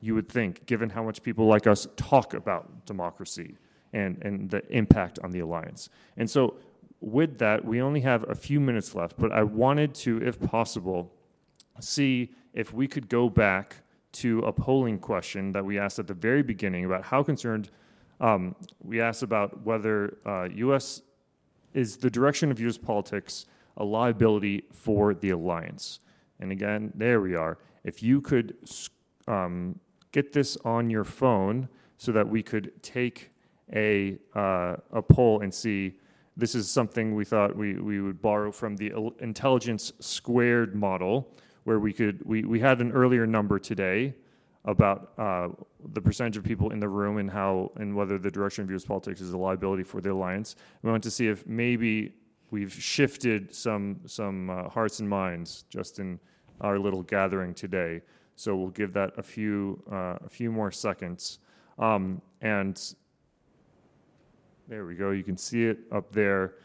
you 0.00 0.14
would 0.14 0.28
think, 0.28 0.64
given 0.66 0.90
how 0.90 1.02
much 1.02 1.22
people 1.22 1.46
like 1.46 1.66
us 1.66 1.88
talk 1.96 2.34
about 2.34 2.86
democracy 2.86 3.56
and, 3.92 4.22
and 4.22 4.50
the 4.50 4.62
impact 4.70 5.18
on 5.24 5.32
the 5.32 5.40
alliance. 5.40 5.88
And 6.16 6.30
so, 6.30 6.54
with 7.00 7.38
that, 7.38 7.64
we 7.64 7.80
only 7.80 8.00
have 8.00 8.28
a 8.28 8.34
few 8.34 8.58
minutes 8.58 8.94
left, 8.94 9.18
but 9.18 9.30
I 9.30 9.44
wanted 9.44 9.94
to, 9.96 10.20
if 10.20 10.40
possible, 10.40 11.12
see 11.80 12.32
if 12.54 12.72
we 12.72 12.88
could 12.88 13.08
go 13.08 13.28
back 13.28 13.76
to 14.10 14.40
a 14.40 14.52
polling 14.52 14.98
question 14.98 15.52
that 15.52 15.64
we 15.64 15.78
asked 15.78 15.98
at 15.98 16.08
the 16.08 16.14
very 16.14 16.42
beginning 16.42 16.84
about 16.84 17.04
how 17.04 17.22
concerned 17.22 17.70
um, 18.20 18.54
we 18.82 19.00
asked 19.00 19.22
about 19.22 19.62
whether 19.62 20.18
uh, 20.26 20.48
U.S. 20.54 21.02
is 21.74 21.96
the 21.96 22.10
direction 22.10 22.50
of 22.50 22.60
U.S. 22.60 22.78
politics 22.78 23.46
a 23.76 23.84
liability 23.84 24.64
for 24.72 25.14
the 25.14 25.30
alliance. 25.30 26.00
And 26.40 26.52
again, 26.52 26.92
there 26.94 27.20
we 27.20 27.34
are. 27.34 27.58
If 27.84 28.02
you 28.02 28.20
could 28.20 28.56
um, 29.26 29.78
get 30.12 30.32
this 30.32 30.56
on 30.64 30.90
your 30.90 31.04
phone 31.04 31.68
so 31.96 32.12
that 32.12 32.28
we 32.28 32.42
could 32.42 32.72
take 32.82 33.30
a, 33.74 34.18
uh, 34.34 34.76
a 34.92 35.02
poll 35.02 35.40
and 35.40 35.52
see 35.52 35.94
this 36.36 36.54
is 36.54 36.70
something 36.70 37.14
we 37.14 37.24
thought 37.24 37.56
we, 37.56 37.74
we 37.74 38.00
would 38.00 38.22
borrow 38.22 38.52
from 38.52 38.76
the 38.76 38.92
intelligence 39.20 39.92
squared 39.98 40.74
model 40.74 41.34
where 41.64 41.80
we 41.80 41.92
could 41.92 42.24
we, 42.24 42.44
we 42.44 42.60
had 42.60 42.80
an 42.80 42.92
earlier 42.92 43.26
number 43.26 43.58
today 43.58 44.14
about 44.68 45.12
uh, 45.16 45.48
the 45.94 46.00
percentage 46.00 46.36
of 46.36 46.44
people 46.44 46.72
in 46.72 46.78
the 46.78 46.88
room 46.88 47.16
and 47.16 47.30
how 47.30 47.72
and 47.76 47.96
whether 47.96 48.18
the 48.18 48.30
direction 48.30 48.62
of 48.62 48.70
U.S. 48.70 48.84
politics 48.84 49.20
is 49.22 49.32
a 49.32 49.38
liability 49.38 49.82
for 49.82 50.02
the 50.02 50.12
alliance. 50.12 50.56
We 50.82 50.90
want 50.90 51.02
to 51.04 51.10
see 51.10 51.26
if 51.26 51.46
maybe 51.46 52.12
we've 52.50 52.72
shifted 52.72 53.54
some 53.54 54.00
some 54.04 54.50
uh, 54.50 54.68
hearts 54.68 55.00
and 55.00 55.08
minds 55.08 55.64
just 55.70 55.98
in 55.98 56.20
our 56.60 56.78
little 56.78 57.02
gathering 57.02 57.54
today. 57.54 58.02
So 58.36 58.54
we'll 58.56 58.68
give 58.68 58.92
that 58.92 59.14
a 59.16 59.22
few 59.22 59.82
uh, 59.90 60.18
a 60.24 60.28
few 60.28 60.52
more 60.52 60.70
seconds, 60.70 61.38
um, 61.78 62.20
and 62.42 62.78
there 64.68 64.84
we 64.84 64.96
go. 64.96 65.12
You 65.12 65.24
can 65.24 65.38
see 65.38 65.64
it 65.64 65.78
up 65.90 66.12
there. 66.12 66.56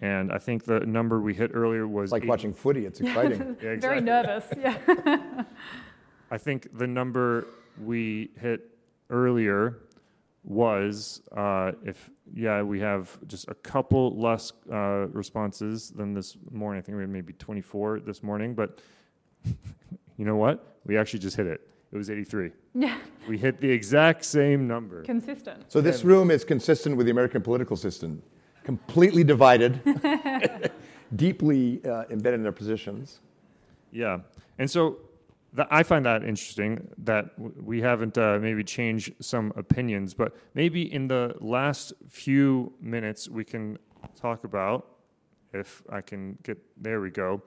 And 0.00 0.32
I 0.32 0.38
think 0.38 0.64
the 0.64 0.80
number 0.80 1.20
we 1.20 1.32
hit 1.32 1.52
earlier 1.54 1.86
was 1.86 2.10
like 2.10 2.24
watching 2.24 2.54
footy. 2.54 2.86
It's 2.86 3.00
exciting. 3.02 3.56
yeah, 3.62 3.70
exactly. 3.70 3.76
Very 3.76 4.00
nervous. 4.00 4.46
Yeah. 4.58 5.44
I 6.32 6.38
think 6.38 6.66
the 6.78 6.86
number 6.86 7.46
we 7.84 8.30
hit 8.40 8.70
earlier 9.10 9.80
was 10.44 11.20
uh, 11.36 11.72
if 11.84 12.10
yeah 12.34 12.62
we 12.62 12.80
have 12.80 13.18
just 13.26 13.48
a 13.48 13.54
couple 13.54 14.18
less 14.18 14.54
uh, 14.72 15.08
responses 15.12 15.90
than 15.90 16.14
this 16.14 16.38
morning. 16.50 16.78
I 16.78 16.82
think 16.82 16.96
we 16.96 17.02
had 17.02 17.10
maybe 17.10 17.34
24 17.34 18.00
this 18.00 18.22
morning, 18.22 18.54
but 18.54 18.80
you 19.44 20.24
know 20.24 20.36
what? 20.36 20.78
We 20.86 20.96
actually 20.96 21.18
just 21.18 21.36
hit 21.36 21.46
it. 21.46 21.60
It 21.92 21.98
was 21.98 22.08
83. 22.08 22.50
Yeah. 22.74 22.96
We 23.28 23.36
hit 23.36 23.60
the 23.60 23.70
exact 23.70 24.24
same 24.24 24.66
number. 24.66 25.02
Consistent. 25.02 25.64
So 25.68 25.82
this 25.82 26.02
room 26.02 26.30
is 26.30 26.44
consistent 26.44 26.96
with 26.96 27.04
the 27.04 27.12
American 27.12 27.42
political 27.42 27.76
system, 27.76 28.22
completely 28.64 29.22
divided, 29.22 29.82
deeply 31.16 31.84
uh, 31.84 32.04
embedded 32.08 32.40
in 32.40 32.42
their 32.42 32.52
positions. 32.52 33.20
Yeah, 33.92 34.20
and 34.58 34.70
so 34.70 34.96
I 35.70 35.82
find 35.82 36.06
that 36.06 36.24
interesting 36.24 36.88
that 36.98 37.38
we 37.38 37.82
haven't 37.82 38.16
uh, 38.16 38.38
maybe 38.40 38.64
changed 38.64 39.12
some 39.20 39.52
opinions, 39.56 40.14
but 40.14 40.34
maybe 40.54 40.92
in 40.92 41.08
the 41.08 41.34
last 41.40 41.92
few 42.08 42.72
minutes 42.80 43.28
we 43.28 43.44
can 43.44 43.78
talk 44.16 44.44
about, 44.44 44.88
if 45.52 45.82
I 45.90 46.00
can 46.00 46.38
get, 46.42 46.58
there 46.82 47.02
we 47.02 47.10
go, 47.10 47.42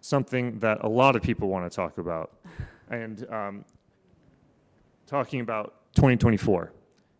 something 0.00 0.60
that 0.60 0.84
a 0.84 0.88
lot 0.88 1.16
of 1.16 1.22
people 1.22 1.48
want 1.48 1.70
to 1.70 1.74
talk 1.74 1.98
about. 1.98 2.38
and 2.90 3.28
um, 3.30 3.64
talking 5.06 5.40
about 5.40 5.74
2024. 5.96 6.72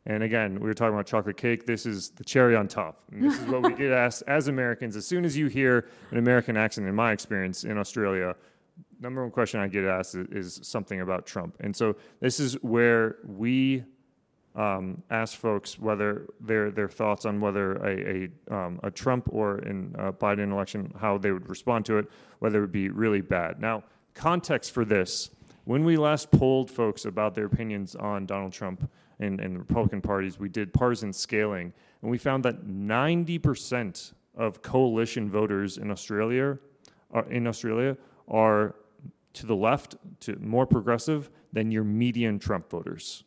And 0.07 0.23
again, 0.23 0.55
we 0.55 0.67
were 0.67 0.75
talking 0.75 0.95
about 0.95 1.07
chocolate 1.07 1.37
cake. 1.37 1.67
This 1.67 1.87
is 1.87 2.11
the 2.11 2.25
cherry 2.25 2.57
on 2.57 2.67
top. 2.67 3.03
And 3.13 3.23
this 3.23 3.39
is 3.39 3.47
what 3.47 3.63
we 3.63 3.73
get 3.75 3.93
asked 3.93 4.25
as 4.27 4.49
Americans. 4.49 4.97
As 4.97 5.07
soon 5.07 5.25
as 5.25 5.37
you 5.37 5.47
hear 5.47 5.89
an 6.11 6.19
American 6.19 6.57
accent, 6.57 6.89
in 6.89 6.95
my 6.95 7.13
experience 7.13 7.65
in 7.65 7.79
Australia, 7.79 8.35
number 9.03 9.21
one 9.21 9.31
question 9.31 9.61
I 9.61 9.67
get 9.67 9.85
asked 9.85 10.15
is, 10.15 10.59
is 10.59 10.61
something 10.67 11.01
about 11.01 11.27
Trump. 11.27 11.57
And 11.61 11.75
so 11.75 11.97
this 12.21 12.39
is 12.39 12.55
where 12.63 13.17
we 13.25 13.85
um, 14.55 15.03
ask 15.11 15.37
folks 15.37 15.79
whether 15.79 16.27
their 16.41 16.71
their 16.71 16.89
thoughts 16.89 17.25
on 17.25 17.41
whether 17.41 17.73
a 17.77 18.29
a, 18.51 18.55
um, 18.55 18.81
a 18.83 18.91
Trump 18.91 19.29
or 19.31 19.59
uh, 19.59 20.13
Biden 20.13 20.53
election, 20.53 20.93
how 20.99 21.19
they 21.19 21.33
would 21.33 21.49
respond 21.49 21.85
to 21.87 21.99
it, 21.99 22.09
whether 22.39 22.59
it 22.59 22.61
would 22.63 22.73
be 22.73 22.89
really 22.91 23.23
bad. 23.23 23.61
Now, 23.61 23.83
context 24.15 24.73
for 24.73 24.85
this: 24.85 25.31
when 25.65 25.85
we 25.85 25.97
last 25.97 26.31
polled 26.31 26.71
folks 26.71 27.07
about 27.07 27.35
their 27.35 27.47
opinions 27.47 27.97
on 27.97 28.27
Donald 28.27 28.53
Trump 28.53 28.91
and, 29.21 29.41
and 29.41 29.55
the 29.55 29.61
Republican 29.61 30.03
parties, 30.03 30.39
we 30.39 30.51
did 30.51 30.73
partisan 30.75 31.13
scaling, 31.15 31.73
and 32.03 32.11
we 32.11 32.19
found 32.19 32.45
that 32.45 32.67
90% 32.67 34.13
of 34.37 34.61
coalition 34.61 35.31
voters 35.31 35.79
in 35.79 35.91
Australia, 35.91 36.59
uh, 37.15 37.23
in 37.31 37.47
Australia, 37.47 37.97
are 38.29 38.75
to 39.35 39.47
the 39.47 39.57
left, 39.57 39.97
to 40.21 40.37
more 40.41 40.67
progressive 40.67 41.31
than 41.53 41.71
your 41.71 41.85
median 41.85 42.39
Trump 42.39 42.71
voters. 42.71 43.25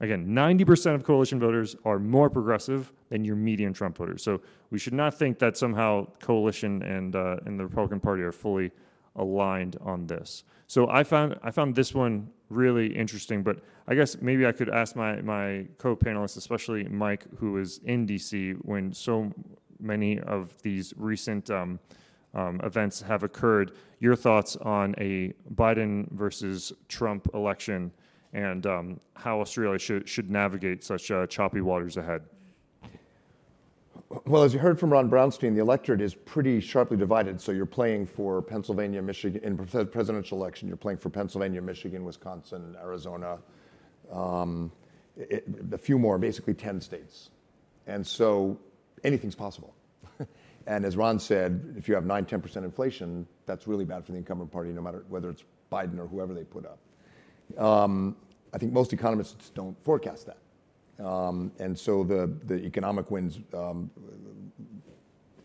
Again, 0.00 0.28
90% 0.28 0.94
of 0.94 1.02
coalition 1.02 1.40
voters 1.40 1.74
are 1.84 1.98
more 1.98 2.30
progressive 2.30 2.92
than 3.08 3.24
your 3.24 3.34
median 3.34 3.72
Trump 3.72 3.96
voters. 3.96 4.22
So 4.22 4.40
we 4.70 4.78
should 4.78 4.92
not 4.92 5.14
think 5.14 5.38
that 5.40 5.56
somehow 5.56 6.06
coalition 6.20 6.82
and, 6.82 7.16
uh, 7.16 7.38
and 7.46 7.58
the 7.58 7.64
Republican 7.64 7.98
Party 7.98 8.22
are 8.22 8.32
fully 8.32 8.70
aligned 9.16 9.76
on 9.80 10.06
this. 10.06 10.44
So 10.68 10.88
I 10.88 11.02
found, 11.02 11.36
I 11.42 11.50
found 11.50 11.74
this 11.74 11.94
one 11.94 12.30
really 12.48 12.94
interesting, 12.94 13.42
but 13.42 13.58
I 13.88 13.94
guess 13.94 14.20
maybe 14.20 14.46
I 14.46 14.52
could 14.52 14.68
ask 14.68 14.94
my, 14.94 15.20
my 15.20 15.66
co-panelists, 15.78 16.36
especially 16.36 16.84
Mike, 16.84 17.24
who 17.38 17.52
was 17.52 17.78
in 17.78 18.06
DC 18.06 18.54
when 18.62 18.92
so 18.92 19.32
many 19.80 20.20
of 20.20 20.54
these 20.62 20.94
recent 20.96 21.50
um, 21.50 21.80
um, 22.34 22.60
events 22.62 23.00
have 23.02 23.22
occurred. 23.22 23.72
Your 24.00 24.16
thoughts 24.16 24.56
on 24.56 24.94
a 24.98 25.32
Biden 25.54 26.10
versus 26.12 26.72
Trump 26.88 27.28
election 27.34 27.90
and 28.32 28.66
um, 28.66 29.00
how 29.14 29.40
Australia 29.40 29.78
should, 29.78 30.08
should 30.08 30.30
navigate 30.30 30.84
such 30.84 31.10
uh, 31.10 31.26
choppy 31.26 31.60
waters 31.60 31.96
ahead? 31.96 32.22
Well, 34.24 34.42
as 34.42 34.54
you 34.54 34.58
heard 34.58 34.80
from 34.80 34.90
Ron 34.90 35.10
Brownstein, 35.10 35.54
the 35.54 35.60
electorate 35.60 36.00
is 36.00 36.14
pretty 36.14 36.60
sharply 36.60 36.96
divided. 36.96 37.40
So 37.40 37.52
you're 37.52 37.66
playing 37.66 38.06
for 38.06 38.40
Pennsylvania, 38.40 39.02
Michigan, 39.02 39.42
in 39.44 39.56
the 39.56 39.84
presidential 39.84 40.38
election, 40.40 40.66
you're 40.66 40.78
playing 40.78 40.98
for 40.98 41.10
Pennsylvania, 41.10 41.60
Michigan, 41.60 42.04
Wisconsin, 42.04 42.74
Arizona, 42.80 43.38
um, 44.10 44.72
it, 45.16 45.44
a 45.72 45.78
few 45.78 45.98
more, 45.98 46.16
basically 46.16 46.54
10 46.54 46.80
states. 46.80 47.30
And 47.86 48.06
so 48.06 48.58
anything's 49.04 49.34
possible. 49.34 49.74
And 50.68 50.84
as 50.84 50.98
Ron 50.98 51.18
said, 51.18 51.74
if 51.78 51.88
you 51.88 51.94
have 51.94 52.04
9, 52.04 52.26
10% 52.26 52.56
inflation, 52.58 53.26
that's 53.46 53.66
really 53.66 53.86
bad 53.86 54.04
for 54.04 54.12
the 54.12 54.18
incumbent 54.18 54.52
party, 54.52 54.70
no 54.70 54.82
matter 54.82 55.02
whether 55.08 55.30
it's 55.30 55.42
Biden 55.72 55.98
or 55.98 56.06
whoever 56.06 56.34
they 56.34 56.44
put 56.44 56.66
up. 56.66 56.78
Um, 57.58 58.14
I 58.52 58.58
think 58.58 58.74
most 58.74 58.92
economists 58.92 59.48
don't 59.48 59.74
forecast 59.82 60.26
that. 60.26 61.04
Um, 61.04 61.52
and 61.58 61.76
so 61.76 62.04
the, 62.04 62.30
the 62.44 62.56
economic 62.66 63.10
wins, 63.10 63.38
um, 63.54 63.90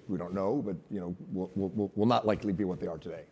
we 0.09 0.17
don't 0.17 0.33
know, 0.33 0.61
but 0.65 0.75
you 0.91 0.99
know, 0.99 1.15
will, 1.31 1.49
will, 1.55 1.89
will 1.95 2.05
not 2.05 2.27
likely 2.27 2.51
be 2.51 2.65
what 2.65 2.81
they 2.81 2.87
are 2.87 2.97
today. 2.97 3.23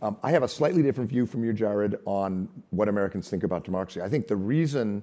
Um, 0.00 0.16
I 0.22 0.30
have 0.30 0.42
a 0.42 0.48
slightly 0.48 0.82
different 0.82 1.10
view 1.10 1.26
from 1.26 1.44
you, 1.44 1.52
Jared, 1.52 1.98
on 2.06 2.48
what 2.70 2.88
Americans 2.88 3.28
think 3.28 3.42
about 3.42 3.64
democracy. 3.64 4.00
I 4.00 4.08
think 4.08 4.28
the 4.28 4.36
reason 4.36 5.02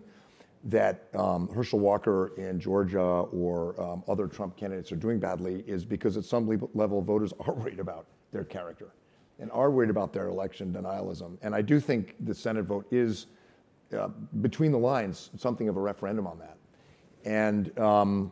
that 0.65 1.09
um, 1.13 1.47
Herschel 1.49 1.79
Walker 1.79 2.33
in 2.37 2.59
Georgia 2.59 2.99
or 2.99 3.79
um, 3.79 4.03
other 4.07 4.27
Trump 4.27 4.57
candidates 4.57 4.91
are 4.91 4.95
doing 4.95 5.19
badly 5.19 5.63
is 5.67 5.85
because 5.85 6.17
at 6.17 6.25
some 6.25 6.47
level 6.73 7.01
voters 7.01 7.33
are 7.39 7.53
worried 7.53 7.79
about 7.79 8.07
their 8.31 8.43
character 8.43 8.89
and 9.39 9.51
are 9.51 9.69
worried 9.69 9.89
about 9.89 10.11
their 10.11 10.27
election 10.27 10.73
denialism. 10.73 11.37
And 11.41 11.53
I 11.53 11.61
do 11.61 11.79
think 11.79 12.15
the 12.25 12.33
Senate 12.33 12.65
vote 12.65 12.87
is, 12.89 13.27
uh, 13.95 14.07
between 14.41 14.71
the 14.71 14.79
lines, 14.79 15.29
something 15.37 15.69
of 15.69 15.77
a 15.77 15.79
referendum 15.79 16.25
on 16.25 16.39
that. 16.39 16.57
And 17.25 17.77
um, 17.77 18.31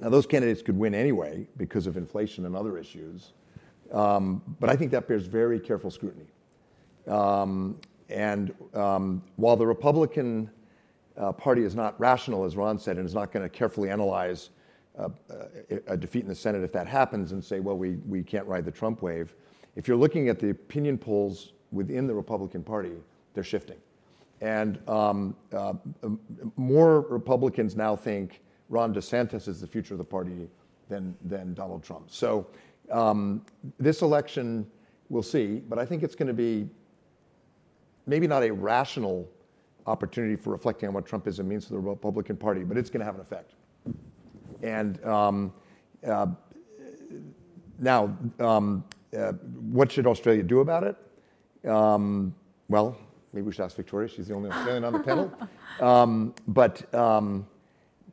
now 0.00 0.08
those 0.08 0.26
candidates 0.26 0.62
could 0.62 0.76
win 0.76 0.94
anyway 0.94 1.46
because 1.56 1.86
of 1.86 1.96
inflation 1.96 2.46
and 2.46 2.54
other 2.54 2.78
issues. 2.78 3.32
Um, 3.92 4.42
but 4.60 4.70
I 4.70 4.76
think 4.76 4.92
that 4.92 5.08
bears 5.08 5.26
very 5.26 5.58
careful 5.58 5.90
scrutiny. 5.90 6.26
Um, 7.08 7.80
and 8.08 8.54
um, 8.74 9.22
while 9.36 9.56
the 9.56 9.66
Republican 9.66 10.50
Party 11.32 11.64
is 11.64 11.74
not 11.74 11.98
rational, 12.00 12.44
as 12.44 12.56
Ron 12.56 12.78
said, 12.78 12.96
and 12.96 13.06
is 13.06 13.14
not 13.14 13.32
going 13.32 13.42
to 13.42 13.48
carefully 13.48 13.90
analyze 13.90 14.50
uh, 14.98 15.08
a 15.86 15.96
defeat 15.96 16.22
in 16.22 16.28
the 16.28 16.34
Senate 16.34 16.62
if 16.62 16.72
that 16.72 16.86
happens 16.86 17.32
and 17.32 17.42
say, 17.42 17.60
well, 17.60 17.76
we, 17.76 17.96
we 18.08 18.22
can't 18.22 18.46
ride 18.46 18.64
the 18.64 18.70
Trump 18.70 19.02
wave, 19.02 19.34
if 19.76 19.86
you're 19.86 19.96
looking 19.96 20.28
at 20.28 20.38
the 20.38 20.50
opinion 20.50 20.98
polls 20.98 21.52
within 21.72 22.06
the 22.06 22.14
Republican 22.14 22.62
Party, 22.62 22.92
they're 23.34 23.44
shifting. 23.44 23.76
And 24.40 24.78
um, 24.88 25.36
uh, 25.52 25.74
more 26.56 27.02
Republicans 27.02 27.76
now 27.76 27.94
think 27.94 28.40
Ron 28.68 28.94
DeSantis 28.94 29.46
is 29.48 29.60
the 29.60 29.66
future 29.66 29.94
of 29.94 29.98
the 29.98 30.04
party 30.04 30.48
than, 30.88 31.14
than 31.24 31.54
Donald 31.54 31.82
Trump. 31.82 32.10
So 32.10 32.46
um, 32.90 33.44
this 33.78 34.02
election, 34.02 34.66
we'll 35.08 35.22
see, 35.22 35.62
but 35.68 35.78
I 35.78 35.84
think 35.84 36.02
it's 36.02 36.14
going 36.14 36.28
to 36.28 36.34
be 36.34 36.68
maybe 38.06 38.26
not 38.26 38.42
a 38.42 38.50
rational 38.50 39.28
opportunity 39.86 40.36
for 40.36 40.50
reflecting 40.50 40.88
on 40.88 40.94
what 40.94 41.06
Trumpism 41.06 41.46
means 41.46 41.66
to 41.66 41.72
the 41.72 41.78
Republican 41.78 42.36
Party, 42.36 42.64
but 42.64 42.76
it's 42.76 42.90
going 42.90 43.00
to 43.00 43.06
have 43.06 43.14
an 43.14 43.20
effect. 43.20 43.52
And 44.62 45.02
um, 45.04 45.52
uh, 46.06 46.26
now, 47.78 48.16
um, 48.38 48.84
uh, 49.16 49.32
what 49.72 49.90
should 49.90 50.06
Australia 50.06 50.42
do 50.42 50.60
about 50.60 50.84
it? 50.84 51.68
Um, 51.68 52.34
well, 52.68 52.96
maybe 53.32 53.46
we 53.46 53.52
should 53.52 53.64
ask 53.64 53.76
Victoria. 53.76 54.08
She's 54.08 54.28
the 54.28 54.34
only 54.34 54.50
Australian 54.50 54.84
on 54.84 54.92
the 54.92 55.00
panel. 55.00 55.32
Um, 55.80 56.34
but 56.46 56.92
um, 56.94 57.46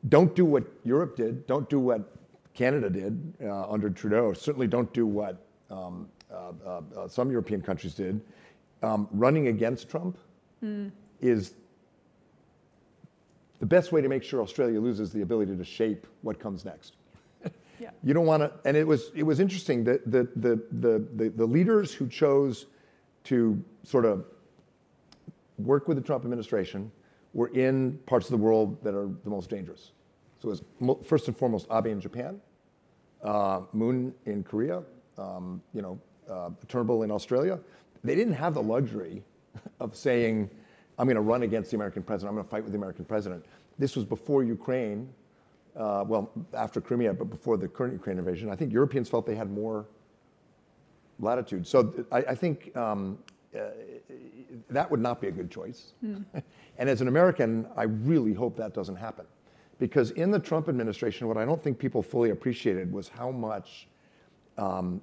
don't 0.08 0.34
do 0.36 0.46
what 0.46 0.64
Europe 0.86 1.18
did. 1.18 1.46
Don't 1.48 1.68
do 1.70 1.80
what 1.80 2.16
Canada 2.54 2.90
did 2.90 3.34
uh, 3.44 3.70
under 3.70 3.90
Trudeau. 3.90 4.32
Certainly 4.32 4.68
don't 4.68 4.94
do 4.94 5.06
what 5.06 5.46
um, 5.70 6.08
uh, 6.32 6.52
uh, 6.66 6.82
uh 6.96 7.08
some 7.10 7.30
European 7.30 7.62
countries 7.62 7.94
did. 7.94 8.22
Um, 8.84 9.10
running 9.12 9.48
against 9.50 9.90
Trump 9.90 10.18
mm. 10.64 10.92
Is 11.22 11.54
the 13.60 13.66
best 13.66 13.92
way 13.92 14.02
to 14.02 14.10
make 14.10 14.24
sure 14.24 14.42
Australia 14.42 14.80
loses 14.80 15.12
the 15.12 15.22
ability 15.22 15.56
to 15.56 15.64
shape 15.64 16.06
what 16.22 16.40
comes 16.40 16.64
next. 16.64 16.94
yeah. 17.80 17.90
You 18.04 18.14
don't 18.14 18.26
want 18.26 18.44
to, 18.44 18.52
and 18.66 18.78
it 18.78 18.86
was 18.86 19.12
it 19.16 19.24
was 19.24 19.40
interesting 19.40 19.84
that 19.86 20.10
the, 20.10 20.28
the 20.36 20.62
the 20.72 21.06
the 21.16 21.30
the 21.30 21.46
leaders 21.46 21.94
who 21.94 22.08
chose 22.08 22.68
to 23.26 23.62
sort 23.84 24.06
of 24.06 24.26
work 25.58 25.88
with 25.88 25.98
the 25.98 26.04
Trump 26.04 26.24
administration 26.24 26.92
were 27.34 27.48
in 27.50 28.00
parts 28.06 28.28
of 28.28 28.32
the 28.32 28.38
world 28.38 28.82
that 28.84 28.94
are 28.94 29.10
the 29.24 29.30
most 29.30 29.50
dangerous. 29.50 29.92
So 30.40 30.50
it 30.50 30.62
was 30.80 31.06
first 31.06 31.28
and 31.28 31.36
foremost 31.36 31.68
Abe 31.72 31.88
in 31.88 32.00
Japan, 32.00 32.40
uh, 33.24 33.62
Moon 33.74 34.14
in 34.26 34.44
Korea, 34.44 34.84
um, 35.18 35.62
you 35.74 35.82
know, 35.82 36.00
uh, 36.30 36.52
Turnbull 36.68 37.04
in 37.04 37.12
Australia. 37.12 37.60
They 38.04 38.16
didn't 38.16 38.34
have 38.34 38.54
the 38.54 38.62
luxury 38.62 39.24
of 39.80 39.96
saying, 39.96 40.50
I'm 40.98 41.06
going 41.06 41.16
to 41.16 41.22
run 41.22 41.44
against 41.44 41.72
the 41.72 41.78
American 41.78 42.04
president, 42.04 42.30
I'm 42.30 42.36
going 42.36 42.46
to 42.46 42.50
fight 42.50 42.64
with 42.64 42.72
the 42.74 42.78
American 42.78 43.06
president. 43.06 43.46
This 43.78 43.96
was 43.96 44.06
before 44.06 44.44
Ukraine, 44.44 45.10
uh, 45.76 46.04
well, 46.08 46.32
after 46.54 46.82
Crimea, 46.82 47.14
but 47.14 47.30
before 47.30 47.58
the 47.58 47.68
current 47.68 47.94
Ukraine 47.94 48.18
invasion. 48.18 48.50
I 48.50 48.56
think 48.56 48.74
Europeans 48.74 49.08
felt 49.08 49.26
they 49.26 49.36
had 49.36 49.52
more 49.52 49.86
latitude. 51.20 51.68
So 51.68 52.06
I, 52.12 52.18
I 52.18 52.36
think 52.36 52.76
um, 52.76 53.20
uh, 53.56 53.60
that 54.70 54.90
would 54.90 55.00
not 55.00 55.22
be 55.22 55.28
a 55.28 55.32
good 55.32 55.52
choice. 55.52 55.94
Mm. 56.04 56.26
and 56.78 56.90
as 56.90 57.02
an 57.02 57.08
American, 57.08 57.68
I 57.76 57.84
really 57.84 58.34
hope 58.34 58.58
that 58.58 58.74
doesn't 58.74 58.96
happen. 58.96 59.26
Because 59.80 60.12
in 60.12 60.32
the 60.32 60.40
Trump 60.40 60.70
administration, 60.70 61.28
what 61.28 61.38
I 61.38 61.46
don't 61.46 61.62
think 61.62 61.78
people 61.78 62.02
fully 62.02 62.32
appreciated 62.32 62.92
was 62.92 63.08
how 63.08 63.30
much 63.30 63.88
um, 64.58 65.00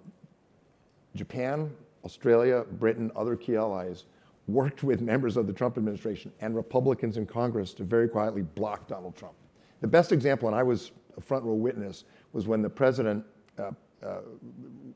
Japan, 1.14 1.70
Australia, 2.04 2.64
Britain, 2.72 3.12
other 3.14 3.36
key 3.36 3.54
allies 3.54 4.04
worked 4.46 4.82
with 4.82 5.00
members 5.00 5.36
of 5.36 5.46
the 5.46 5.52
Trump 5.52 5.78
administration 5.78 6.32
and 6.40 6.54
Republicans 6.54 7.16
in 7.16 7.26
Congress 7.26 7.72
to 7.74 7.84
very 7.84 8.08
quietly 8.08 8.42
block 8.42 8.86
Donald 8.86 9.16
Trump. 9.16 9.34
The 9.80 9.86
best 9.86 10.12
example, 10.12 10.48
and 10.48 10.56
I 10.56 10.62
was 10.62 10.92
a 11.16 11.20
front 11.20 11.44
row 11.44 11.54
witness, 11.54 12.04
was 12.32 12.46
when 12.46 12.62
the 12.62 12.68
president 12.68 13.24
uh, 13.58 13.70
uh, 14.04 14.20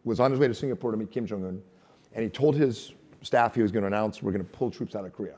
was 0.05 0.21
on 0.21 0.31
his 0.31 0.41
way 0.41 0.49
to 0.49 0.55
Singapore 0.55 0.91
to 0.91 0.97
meet 0.97 1.11
Kim 1.11 1.27
Jong 1.27 1.45
un, 1.45 1.63
and 2.15 2.23
he 2.23 2.29
told 2.29 2.57
his 2.57 2.93
staff 3.23 3.55
he 3.55 3.63
was 3.63 3.73
going 3.73 3.83
to 3.83 3.87
announce 3.87 4.23
we're 4.23 4.33
going 4.33 4.45
to 4.45 4.51
pull 4.51 4.71
troops 4.71 4.95
out 4.95 5.05
of 5.05 5.13
Korea, 5.13 5.37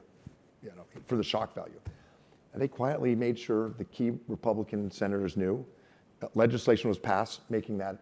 you 0.62 0.70
know, 0.70 0.85
for 1.07 1.16
the 1.16 1.23
shock 1.23 1.55
value. 1.55 1.81
And 2.53 2.61
they 2.61 2.68
quietly 2.68 3.14
made 3.14 3.38
sure 3.38 3.70
the 3.79 3.85
key 3.85 4.12
Republican 4.29 4.90
senators 4.90 5.37
knew. 5.37 5.64
Legislation 6.35 6.88
was 6.88 6.99
passed 6.99 7.40
making 7.49 7.79
that 7.79 7.96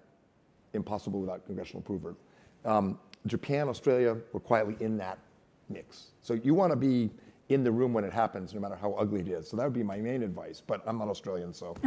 impossible 0.75 1.21
without 1.21 1.45
congressional 1.47 1.81
approval. 1.81 2.17
Um, 2.65 2.99
Japan, 3.27 3.69
Australia 3.69 4.17
were 4.33 4.41
quietly 4.41 4.77
in 4.81 4.97
that 4.99 5.19
mix. 5.69 6.09
So 6.21 6.35
you 6.35 6.55
want 6.55 6.73
to 6.73 6.77
be 6.77 7.11
in 7.49 7.65
the 7.65 7.73
room 7.73 7.95
when 7.95 8.05
it 8.05 8.13
happens, 8.13 8.53
no 8.53 8.61
matter 8.61 8.77
how 8.77 8.93
ugly 8.93 9.21
it 9.21 9.29
is. 9.29 9.49
So 9.49 9.57
that 9.57 9.65
would 9.65 9.73
be 9.73 9.83
my 9.83 9.97
main 9.99 10.23
advice. 10.23 10.63
But 10.65 10.83
I'm 10.87 10.99
not 10.99 11.09
Australian, 11.09 11.55
so 11.55 11.75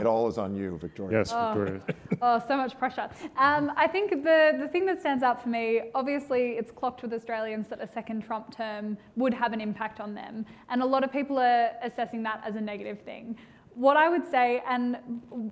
it 0.00 0.06
all 0.06 0.28
is 0.28 0.38
on 0.38 0.54
you, 0.54 0.78
Victoria. 0.78 1.18
Yes, 1.18 1.32
oh. 1.32 1.80
Oh, 2.22 2.42
so 2.48 2.56
much 2.56 2.78
pressure. 2.78 3.10
Um, 3.36 3.72
I 3.76 3.86
think 3.86 4.10
the, 4.10 4.56
the 4.58 4.68
thing 4.68 4.86
that 4.86 5.00
stands 5.00 5.22
out 5.22 5.42
for 5.42 5.50
me, 5.50 5.90
obviously, 5.94 6.52
it's 6.52 6.70
clocked 6.70 7.02
with 7.02 7.12
Australians 7.12 7.68
that 7.68 7.82
a 7.82 7.86
second 7.86 8.22
Trump 8.22 8.56
term 8.56 8.96
would 9.16 9.34
have 9.34 9.52
an 9.52 9.60
impact 9.60 10.00
on 10.00 10.14
them. 10.14 10.46
And 10.70 10.80
a 10.80 10.86
lot 10.86 11.04
of 11.04 11.12
people 11.12 11.38
are 11.38 11.70
assessing 11.82 12.22
that 12.22 12.42
as 12.46 12.56
a 12.56 12.60
negative 12.60 13.00
thing 13.02 13.36
what 13.74 13.96
I 13.96 14.08
would 14.08 14.28
say, 14.30 14.62
and 14.68 14.96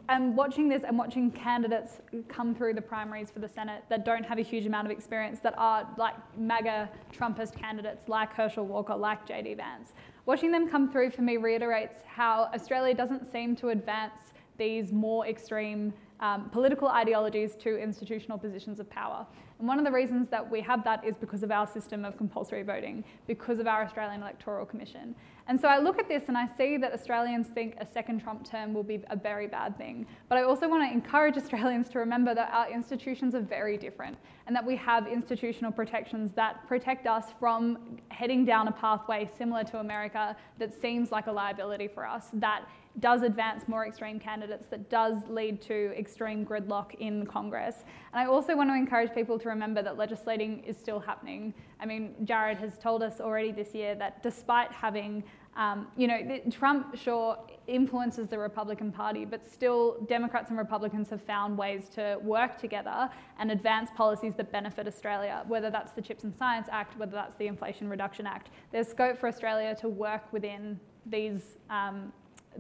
and 0.09 0.37
watching 0.37 0.69
this 0.69 0.83
and 0.85 0.97
watching 0.97 1.31
candidates 1.31 2.01
come 2.29 2.55
through 2.55 2.75
the 2.75 2.83
primaries 2.83 3.31
for 3.31 3.41
the 3.41 3.49
Senate 3.49 3.85
that 3.89 4.05
don't 4.05 4.25
have 4.25 4.39
a 4.39 4.43
huge 4.43 4.67
amount 4.67 4.87
of 4.87 4.91
experience, 4.91 5.41
that 5.41 5.55
are 5.59 5.89
like 5.99 6.15
MAGA 6.39 6.89
Trumpist 7.13 7.57
candidates 7.57 8.09
like 8.09 8.33
Herschel 8.33 8.67
Walker, 8.67 8.95
like 8.95 9.27
JD 9.27 9.57
Vance, 9.57 9.93
watching 10.27 10.53
them 10.53 10.69
come 10.69 10.91
through 10.91 11.11
for 11.11 11.23
me 11.23 11.37
reiterates 11.37 11.97
how 12.07 12.51
Australia 12.55 12.95
doesn't 12.95 13.31
seem 13.31 13.57
to 13.57 13.71
advance 13.71 14.21
these 14.59 14.93
more 14.93 15.27
extreme 15.27 15.93
um, 16.23 16.49
political 16.51 16.89
ideologies 16.89 17.57
to 17.57 17.77
institutional 17.77 18.39
positions 18.39 18.81
of 18.81 18.89
power. 18.89 19.27
And 19.59 19.69
one 19.69 19.79
of 19.79 19.85
the 19.85 19.93
reasons 19.93 20.29
that 20.29 20.49
we 20.49 20.61
have 20.61 20.83
that 20.85 21.05
is 21.05 21.17
because 21.17 21.43
of 21.43 21.51
our 21.51 21.67
system 21.67 22.05
of 22.05 22.17
compulsory 22.17 22.63
voting, 22.63 23.05
because 23.27 23.59
of 23.59 23.67
our 23.67 23.83
Australian 23.83 24.23
Electoral 24.23 24.65
Commission. 24.65 25.15
And 25.49 25.61
so 25.61 25.67
I 25.67 25.79
look 25.79 25.99
at 25.99 26.09
this 26.09 26.25
and 26.29 26.39
I 26.39 26.47
see 26.57 26.77
that 26.77 26.93
Australians 26.93 27.49
think 27.49 27.75
a 27.79 27.87
second 27.87 28.21
Trump 28.21 28.49
term 28.49 28.73
will 28.73 28.85
be 28.85 29.03
a 29.11 29.17
very 29.17 29.49
bad 29.49 29.77
thing. 29.77 30.07
But 30.29 30.39
I 30.39 30.43
also 30.45 30.69
want 30.69 30.89
to 30.89 30.93
encourage 30.93 31.37
Australians 31.37 31.89
to 31.91 31.99
remember 31.99 32.35
that 32.35 32.51
our 32.53 32.71
institutions 32.73 33.35
are 33.35 33.41
very 33.41 33.77
different 33.77 34.17
and 34.47 34.55
that 34.55 34.65
we 34.65 34.77
have 34.77 35.09
institutional 35.09 35.73
protections 35.73 36.33
that 36.35 36.67
protect 36.69 37.07
us 37.07 37.27
from 37.41 37.99
heading 38.09 38.45
down 38.45 38.69
a 38.69 38.73
pathway 38.73 39.29
similar 39.37 39.65
to 39.65 39.79
America 39.79 40.37
that 40.59 40.73
seems 40.81 41.11
like 41.11 41.27
a 41.27 41.33
liability 41.33 41.89
for 41.89 42.07
us, 42.07 42.27
that 42.35 42.69
does 43.01 43.23
advance 43.23 43.67
more 43.69 43.87
extreme 43.87 44.21
candidates, 44.21 44.67
that 44.67 44.91
does 44.91 45.17
lead 45.29 45.61
to 45.63 45.93
extreme 45.99 46.45
gridlock 46.45 46.95
in 46.97 47.27
Congress. 47.27 47.77
And 48.13 48.21
I 48.21 48.27
also 48.27 48.55
want 48.57 48.71
to 48.71 48.75
encourage 48.75 49.15
people 49.15 49.39
to 49.39 49.49
remember 49.49 49.83
that 49.83 49.97
legislating 49.97 50.63
is 50.65 50.77
still 50.77 51.01
happening. 51.01 51.55
I 51.81 51.87
mean, 51.87 52.15
Jared 52.25 52.59
has 52.59 52.79
told 52.79 53.03
us 53.03 53.21
already 53.21 53.51
this 53.53 53.75
year 53.75 53.95
that 53.95 54.23
despite 54.23 54.71
having 54.73 55.25
um, 55.55 55.89
you 55.97 56.07
know, 56.07 56.41
Trump 56.51 56.97
sure 56.97 57.37
influences 57.67 58.29
the 58.29 58.39
Republican 58.39 58.91
Party, 58.91 59.27
but 59.27 59.45
still 59.51 59.99
Democrats 60.09 60.49
and 60.49 60.59
Republicans 60.59 61.11
have 61.11 61.21
found 61.23 61.59
ways 61.59 61.91
to 61.91 62.19
work 62.23 62.59
together 62.59 63.11
and 63.39 63.51
advance 63.51 63.91
policies 63.95 64.35
that 64.37 64.51
benefit 64.51 64.87
Australia, 64.87 65.45
whether 65.47 65.71
that's 65.71 65.93
the 65.93 66.01
Chips 66.01 66.25
and 66.25 66.35
Science 66.35 66.69
Act, 66.71 66.99
whether 66.99 67.13
that's 67.13 67.37
the 67.37 67.47
Inflation 67.47 67.89
Reduction 67.89 68.27
Act. 68.27 68.49
There's 68.71 68.89
scope 68.89 69.19
for 69.19 69.29
Australia 69.29 69.77
to 69.81 69.89
work 69.89 70.33
within 70.33 70.81
these 71.05 71.57
um, 71.69 72.13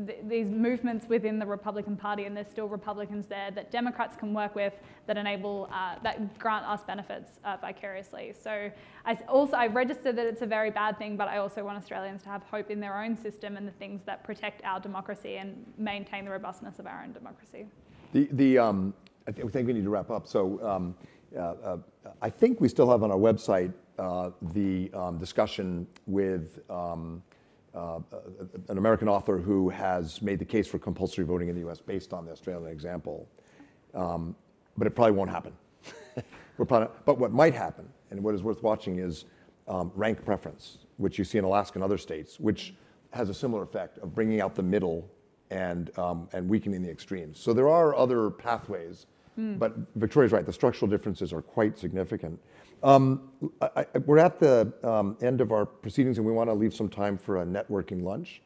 th- 0.06 0.18
these 0.28 0.48
movements 0.48 1.06
within 1.08 1.38
the 1.38 1.46
Republican 1.46 1.96
Party, 1.96 2.24
and 2.24 2.36
there's 2.36 2.48
still 2.48 2.68
Republicans 2.68 3.26
there 3.26 3.50
that 3.50 3.70
Democrats 3.70 4.16
can 4.16 4.32
work 4.34 4.54
with 4.54 4.72
that 5.06 5.16
enable 5.16 5.68
uh, 5.72 5.96
that 6.02 6.38
grant 6.38 6.66
us 6.66 6.82
benefits 6.86 7.40
uh, 7.44 7.56
vicariously. 7.60 8.34
So 8.40 8.70
I 9.04 9.14
also 9.28 9.56
I 9.56 9.66
register 9.66 10.12
that 10.12 10.26
it's 10.26 10.42
a 10.42 10.46
very 10.46 10.70
bad 10.70 10.98
thing, 10.98 11.16
but 11.16 11.28
I 11.28 11.38
also 11.38 11.64
want 11.64 11.78
Australians 11.78 12.22
to 12.22 12.28
have 12.28 12.42
hope 12.44 12.70
in 12.70 12.80
their 12.80 13.02
own 13.02 13.16
system 13.16 13.56
and 13.56 13.66
the 13.66 13.72
things 13.72 14.02
that 14.04 14.24
protect 14.24 14.64
our 14.64 14.80
democracy 14.80 15.36
and 15.36 15.64
maintain 15.78 16.24
the 16.24 16.30
robustness 16.30 16.78
of 16.78 16.86
our 16.86 17.02
own 17.02 17.12
democracy. 17.12 17.66
The 18.12 18.28
the 18.32 18.58
um, 18.58 18.94
I 19.26 19.32
think 19.32 19.66
we 19.66 19.72
need 19.72 19.84
to 19.84 19.90
wrap 19.90 20.10
up. 20.10 20.26
So. 20.26 20.62
Um, 20.66 20.94
uh, 21.34 21.54
uh, 21.64 21.76
I 22.20 22.28
think 22.28 22.60
we 22.60 22.68
still 22.68 22.90
have 22.90 23.02
on 23.02 23.10
our 23.10 23.16
website 23.16 23.72
uh, 23.98 24.30
the 24.52 24.90
um, 24.92 25.18
discussion 25.18 25.86
with 26.06 26.58
um, 26.68 27.22
an 27.74 28.78
American 28.78 29.08
author 29.08 29.38
who 29.38 29.68
has 29.70 30.20
made 30.22 30.38
the 30.38 30.44
case 30.44 30.66
for 30.66 30.78
compulsory 30.78 31.24
voting 31.24 31.48
in 31.48 31.54
the 31.54 31.68
US 31.68 31.80
based 31.80 32.12
on 32.12 32.24
the 32.24 32.32
Australian 32.32 32.70
example. 32.70 33.28
Um, 33.94 34.34
but 34.76 34.86
it 34.86 34.94
probably 34.94 35.12
won't 35.12 35.30
happen. 35.30 35.52
but 36.58 37.18
what 37.18 37.32
might 37.32 37.54
happen, 37.54 37.88
and 38.10 38.22
what 38.22 38.34
is 38.34 38.42
worth 38.42 38.62
watching, 38.62 38.98
is 38.98 39.24
um, 39.68 39.90
rank 39.94 40.24
preference, 40.24 40.78
which 40.96 41.18
you 41.18 41.24
see 41.24 41.38
in 41.38 41.44
Alaska 41.44 41.76
and 41.76 41.84
other 41.84 41.98
states, 41.98 42.38
which 42.40 42.74
has 43.12 43.28
a 43.28 43.34
similar 43.34 43.62
effect 43.62 43.98
of 43.98 44.14
bringing 44.14 44.40
out 44.40 44.54
the 44.54 44.62
middle 44.62 45.08
and, 45.50 45.96
um, 45.98 46.28
and 46.32 46.48
weakening 46.48 46.82
the 46.82 46.90
extremes. 46.90 47.38
So 47.38 47.52
there 47.52 47.68
are 47.68 47.94
other 47.94 48.30
pathways, 48.30 49.06
but 49.58 49.74
Victoria's 49.96 50.32
right, 50.32 50.44
the 50.44 50.52
structural 50.52 50.90
differences 50.90 51.32
are 51.32 51.42
quite 51.42 51.78
significant. 51.78 52.38
Um, 52.82 53.30
we're 54.06 54.18
at 54.18 54.40
the 54.40 54.72
um, 54.82 55.16
end 55.22 55.40
of 55.40 55.52
our 55.52 55.64
proceedings 55.64 56.18
and 56.18 56.26
we 56.26 56.32
want 56.32 56.50
to 56.50 56.54
leave 56.54 56.74
some 56.74 56.88
time 56.88 57.16
for 57.16 57.42
a 57.42 57.46
networking 57.46 58.02
lunch. 58.02 58.42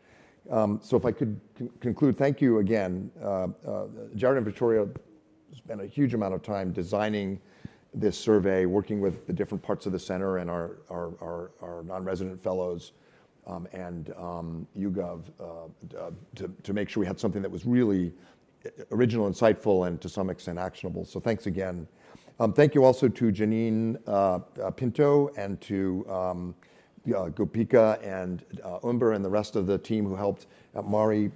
Um, 0.50 0.78
so 0.82 0.96
if 0.96 1.04
I 1.04 1.12
could 1.12 1.40
con- 1.56 1.70
conclude, 1.80 2.16
thank 2.16 2.40
you 2.40 2.58
again. 2.58 3.10
Uh, 3.20 3.48
uh, 3.66 3.86
Jared 4.14 4.36
and 4.36 4.46
Victoria 4.46 4.86
spent 5.54 5.80
a 5.80 5.86
huge 5.86 6.14
amount 6.14 6.34
of 6.34 6.42
time 6.42 6.72
designing 6.72 7.40
this 7.94 8.18
survey, 8.18 8.66
working 8.66 9.00
with 9.00 9.26
the 9.26 9.32
different 9.32 9.62
parts 9.62 9.86
of 9.86 9.92
the 9.92 9.98
center 9.98 10.38
and 10.38 10.50
our, 10.50 10.76
non-resident 11.84 12.42
fellows 12.42 12.92
and 13.72 14.06
YouGov 14.76 15.22
uh, 15.40 16.10
to 16.62 16.72
make 16.74 16.90
sure 16.90 17.00
we 17.00 17.06
had 17.06 17.18
something 17.18 17.40
that 17.40 17.50
was 17.50 17.64
really 17.64 18.12
original, 18.92 19.30
insightful, 19.30 19.86
and 19.86 20.00
to 20.00 20.08
some 20.08 20.28
extent 20.28 20.58
actionable. 20.58 21.04
So 21.04 21.20
thanks 21.20 21.46
again. 21.46 21.86
Um, 22.38 22.52
thank 22.52 22.74
you 22.74 22.84
also 22.84 23.08
to 23.08 23.32
Janine 23.32 23.98
uh, 24.06 24.40
uh 24.62 24.70
Pinto 24.70 25.30
and 25.36 25.60
to 25.62 26.06
um, 26.08 26.54
uh, 27.06 27.30
Gopika 27.30 27.98
and 28.04 28.44
uh, 28.62 28.78
Umber 28.84 29.12
and 29.12 29.24
the 29.24 29.30
rest 29.30 29.56
of 29.56 29.66
the 29.66 29.78
team 29.78 30.04
who 30.06 30.14
helped 30.14 30.46
Mari 30.84 31.30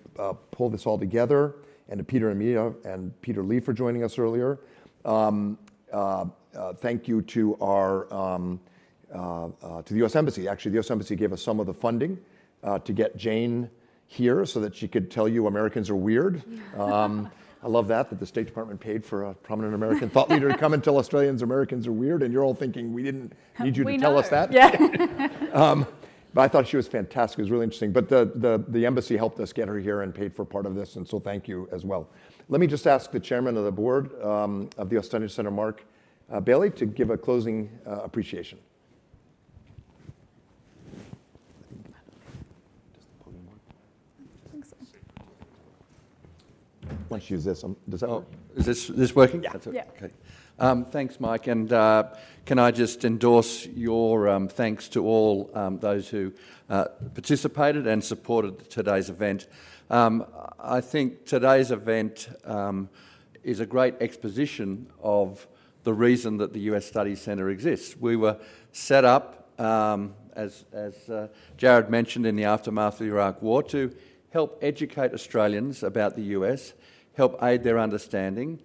pull 0.51 0.69
this 0.69 0.85
all 0.85 0.99
together, 0.99 1.55
and 1.89 1.97
to 1.97 2.05
Peter 2.05 2.29
and 2.29 2.39
Mia 2.39 2.73
and 2.85 3.19
Peter 3.23 3.43
Lee 3.43 3.61
for 3.61 3.73
joining 3.73 4.05
us 4.05 4.19
earlier. 4.19 4.59
Um, 5.07 5.57
thank 6.77 7.09
you 7.09 7.23
to 7.23 7.57
our 7.63 8.13
um, 8.13 8.61
uh, 9.13 9.47
uh, 9.63 9.83
to 9.83 9.93
the 9.93 9.99
U.S. 10.01 10.15
Embassy. 10.15 10.47
Actually, 10.47 10.71
the 10.71 10.77
U.S. 10.77 10.91
Embassy 10.91 11.17
gave 11.17 11.33
us 11.33 11.43
some 11.43 11.59
of 11.59 11.67
the 11.67 11.75
funding 11.75 12.17
uh, 12.63 12.79
to 12.79 12.93
get 12.93 13.17
Jane 13.17 13.69
here 14.07 14.47
so 14.47 14.61
that 14.61 14.75
she 14.75 14.87
could 14.87 15.11
tell 15.11 15.27
you 15.27 15.49
Americans 15.49 15.91
are 15.91 15.97
weird. 15.97 16.43
I 17.63 17.69
love 17.69 17.89
that, 17.89 18.09
that 18.09 18.19
the 18.19 18.27
State 18.27 18.47
Department 18.47 18.81
paid 18.81 19.05
for 19.05 19.25
a 19.25 19.35
prominent 19.35 19.75
American 19.75 20.09
thought 20.09 20.31
leader 20.31 20.51
to 20.51 20.57
come 20.57 20.73
and 20.73 20.83
tell 20.83 20.97
Australians 20.97 21.43
Americans 21.43 21.87
are 21.87 21.93
weird, 21.93 22.23
and 22.23 22.33
you're 22.33 22.45
all 22.45 22.55
thinking 22.55 22.93
we 22.93 23.03
didn't 23.03 23.35
need 23.63 23.77
you 23.77 23.85
we 23.85 23.97
to 23.97 23.99
know. 23.99 24.09
tell 24.09 24.19
us 24.19 24.29
that. 24.31 24.51
Yeah. 24.51 25.29
um, 25.53 25.87
but 26.33 26.43
I 26.43 26.49
thought 26.49 26.67
she 26.67 26.77
was 26.77 26.87
fantastic. 26.87 27.39
It 27.39 27.43
was 27.43 27.51
really 27.51 27.65
interesting. 27.65 27.93
But 27.93 28.09
the, 28.09 28.31
the, 28.35 28.65
the 28.69 28.87
embassy 28.87 29.17
helped 29.17 29.41
us 29.41 29.53
get 29.53 29.69
her 29.69 29.79
here 29.79 30.03
and 30.03 30.15
paid 30.15 30.35
for 30.35 30.45
part 30.45 30.65
of 30.65 30.75
this, 30.75 30.97
and 30.97 31.07
so 31.07 31.19
thank 31.21 31.49
you 31.49 31.69
as 31.73 31.85
well. 31.85 32.09
Let 32.49 32.61
me 32.61 32.67
just 32.67 32.87
ask 32.87 33.11
the 33.11 33.21
chairman 33.21 33.57
of 33.57 33.65
the 33.65 33.73
board 33.73 34.21
um, 34.23 34.71
of 34.79 34.89
the 34.89 34.97
Austinian 34.97 35.29
Center, 35.29 35.51
Mark 35.51 35.85
uh, 36.31 36.41
Bailey, 36.41 36.71
to 36.71 36.87
give 36.87 37.11
a 37.11 37.17
closing 37.17 37.71
uh, 37.87 38.01
appreciation. 38.03 38.59
Let's 47.11 47.29
use 47.29 47.45
this. 47.45 47.65
Um, 47.65 47.77
does 47.89 48.01
that 48.01 48.09
Oh, 48.09 48.19
work? 48.19 48.27
is 48.57 48.67
this, 48.67 48.87
this 48.87 49.15
working? 49.15 49.43
Yeah. 49.43 49.53
That's 49.53 49.67
Yeah. 49.67 49.85
Okay. 49.97 50.13
Um, 50.61 50.85
thanks, 50.85 51.19
Mike. 51.19 51.49
And 51.49 51.73
uh, 51.73 52.05
can 52.47 52.59
I 52.59 52.71
just 52.71 53.05
endorse 53.05 53.67
your 53.67 54.29
um, 54.29 54.47
thanks 54.49 54.89
to 54.91 55.05
all 55.05 55.51
um, 55.55 55.79
those 55.81 56.09
who 56.09 56.33
uh, 56.69 56.85
participated 57.15 57.87
and 57.87 58.03
supported 58.03 58.71
today's 58.71 59.11
event. 59.11 59.49
Um, 59.91 60.25
I 60.61 60.81
think 60.81 61.27
today's 61.27 61.73
event 61.73 62.29
um, 62.45 62.89
is 63.43 63.59
a 63.59 63.67
great 63.67 63.95
exposition 64.01 64.87
of 65.03 65.49
the 65.83 65.93
reason 65.93 66.37
that 66.37 66.53
the 66.53 66.61
US 66.73 66.87
Studies 66.87 67.21
Centre 67.21 67.51
exists. 67.51 67.97
We 67.97 68.15
were 68.15 68.39
set 68.71 69.05
up, 69.05 69.59
um, 69.61 70.15
as, 70.35 70.65
as 70.73 71.09
uh, 71.09 71.29
Jared 71.57 71.91
mentioned, 71.91 72.25
in 72.27 72.37
the 72.37 72.45
aftermath 72.45 72.95
of 72.95 72.99
the 73.01 73.07
Iraq 73.07 73.43
War 73.43 73.63
to 73.65 73.93
help 74.31 74.59
educate 74.63 75.13
Australians 75.13 75.83
about 75.83 76.15
the 76.15 76.23
US 76.37 76.75
help 77.21 77.43
aid 77.43 77.63
their 77.63 77.79
understanding. 77.79 78.59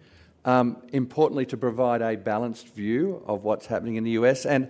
Um, 0.45 0.77
importantly, 0.93 1.45
to 1.47 1.57
provide 1.57 2.01
a 2.01 2.15
balanced 2.15 2.69
view 2.69 3.21
of 3.27 3.43
what's 3.43 3.65
happening 3.65 3.95
in 3.95 4.05
the 4.05 4.11
US. 4.11 4.45
And 4.45 4.69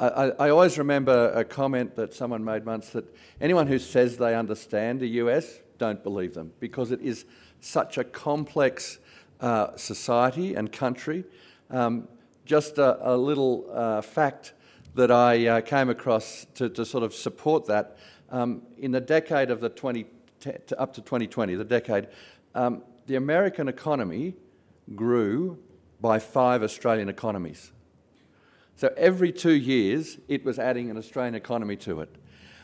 I, 0.00 0.32
I, 0.46 0.50
always 0.50 0.78
remember 0.78 1.30
a 1.32 1.44
comment 1.44 1.94
that 1.94 2.12
someone 2.12 2.42
made 2.42 2.64
once 2.64 2.88
that 2.90 3.04
anyone 3.40 3.68
who 3.68 3.78
says 3.78 4.16
they 4.16 4.34
understand 4.34 4.98
the 4.98 5.06
US, 5.22 5.60
don't 5.78 6.02
believe 6.02 6.34
them 6.34 6.52
because 6.58 6.90
it 6.90 7.00
is 7.02 7.24
such 7.60 7.98
a 7.98 8.04
complex 8.04 8.98
uh, 9.40 9.76
society 9.76 10.54
and 10.54 10.72
country. 10.72 11.24
Um, 11.70 12.08
just 12.44 12.78
a, 12.78 13.12
a 13.12 13.16
little 13.16 13.70
uh, 13.72 14.00
fact 14.00 14.54
that 14.94 15.12
I 15.12 15.46
uh, 15.46 15.60
came 15.60 15.88
across 15.88 16.46
to, 16.54 16.68
to, 16.70 16.84
sort 16.84 17.04
of 17.04 17.14
support 17.14 17.66
that. 17.66 17.96
Um, 18.30 18.62
in 18.78 18.90
the 18.90 19.00
decade 19.00 19.50
of 19.50 19.60
the 19.60 19.68
20, 19.68 20.06
up 20.78 20.94
to 20.94 21.00
2020, 21.00 21.54
the 21.54 21.64
decade, 21.64 22.08
um, 22.54 22.82
the 23.10 23.16
American 23.16 23.66
economy 23.66 24.36
grew 24.94 25.58
by 26.00 26.20
five 26.20 26.62
Australian 26.62 27.08
economies. 27.08 27.72
So 28.76 28.94
every 28.96 29.32
two 29.32 29.54
years, 29.54 30.18
it 30.28 30.44
was 30.44 30.60
adding 30.60 30.90
an 30.90 30.96
Australian 30.96 31.34
economy 31.34 31.74
to 31.78 32.02
it. 32.02 32.14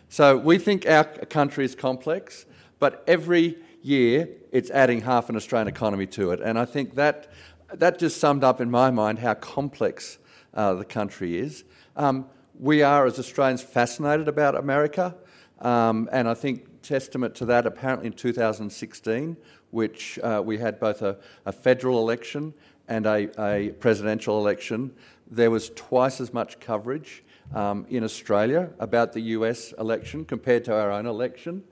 So 0.09 0.37
we 0.37 0.59
think 0.59 0.89
our 0.89 1.03
country 1.03 1.65
is 1.65 1.75
complex, 1.75 2.47
but 2.79 3.03
every 3.09 3.59
year 3.83 4.29
it's 4.53 4.71
adding 4.71 5.01
half 5.01 5.29
an 5.29 5.35
Australian 5.35 5.67
economy 5.67 6.07
to 6.19 6.31
it. 6.31 6.41
And 6.41 6.61
I 6.61 6.65
think 6.65 6.95
that, 6.95 7.29
that 7.75 7.99
just 7.99 8.21
summed 8.21 8.45
up 8.45 8.61
in 8.61 8.71
my 8.71 8.93
mind 8.93 9.19
how 9.19 9.35
complex 9.35 10.19
uh, 10.55 10.75
the 10.75 10.85
country 10.85 11.39
is. 11.39 11.65
Um, 11.97 12.27
we 12.57 12.85
are, 12.85 13.05
as 13.05 13.19
Australians, 13.19 13.63
fascinated 13.65 14.29
about 14.29 14.55
America. 14.55 15.17
Um, 15.61 16.09
and 16.13 16.29
I 16.29 16.35
think 16.35 16.76
testament 16.87 17.35
to 17.37 17.47
that, 17.47 17.67
apparently 17.67 18.07
in 18.07 18.13
2016, 18.13 19.37
which 19.71 20.19
uh, 20.21 20.43
we 20.45 20.59
had 20.59 20.79
both 20.79 21.03
a, 21.03 21.19
a 21.45 21.53
federal 21.53 21.99
election 21.99 22.55
and 22.89 23.07
a, 23.07 23.29
a, 23.43 23.71
presidential 23.73 24.39
election, 24.39 24.93
there 25.31 25.51
was 25.51 25.71
twice 25.71 26.21
as 26.21 26.33
much 26.33 26.61
coverage 26.61 27.25
um, 27.55 27.87
in 27.89 28.05
Australia 28.05 28.71
about 28.79 29.13
the 29.13 29.21
US 29.21 29.73
election 29.73 30.25
compared 30.25 30.65
to 30.65 30.75
our 30.75 30.91
own 30.91 31.07
election. 31.07 31.63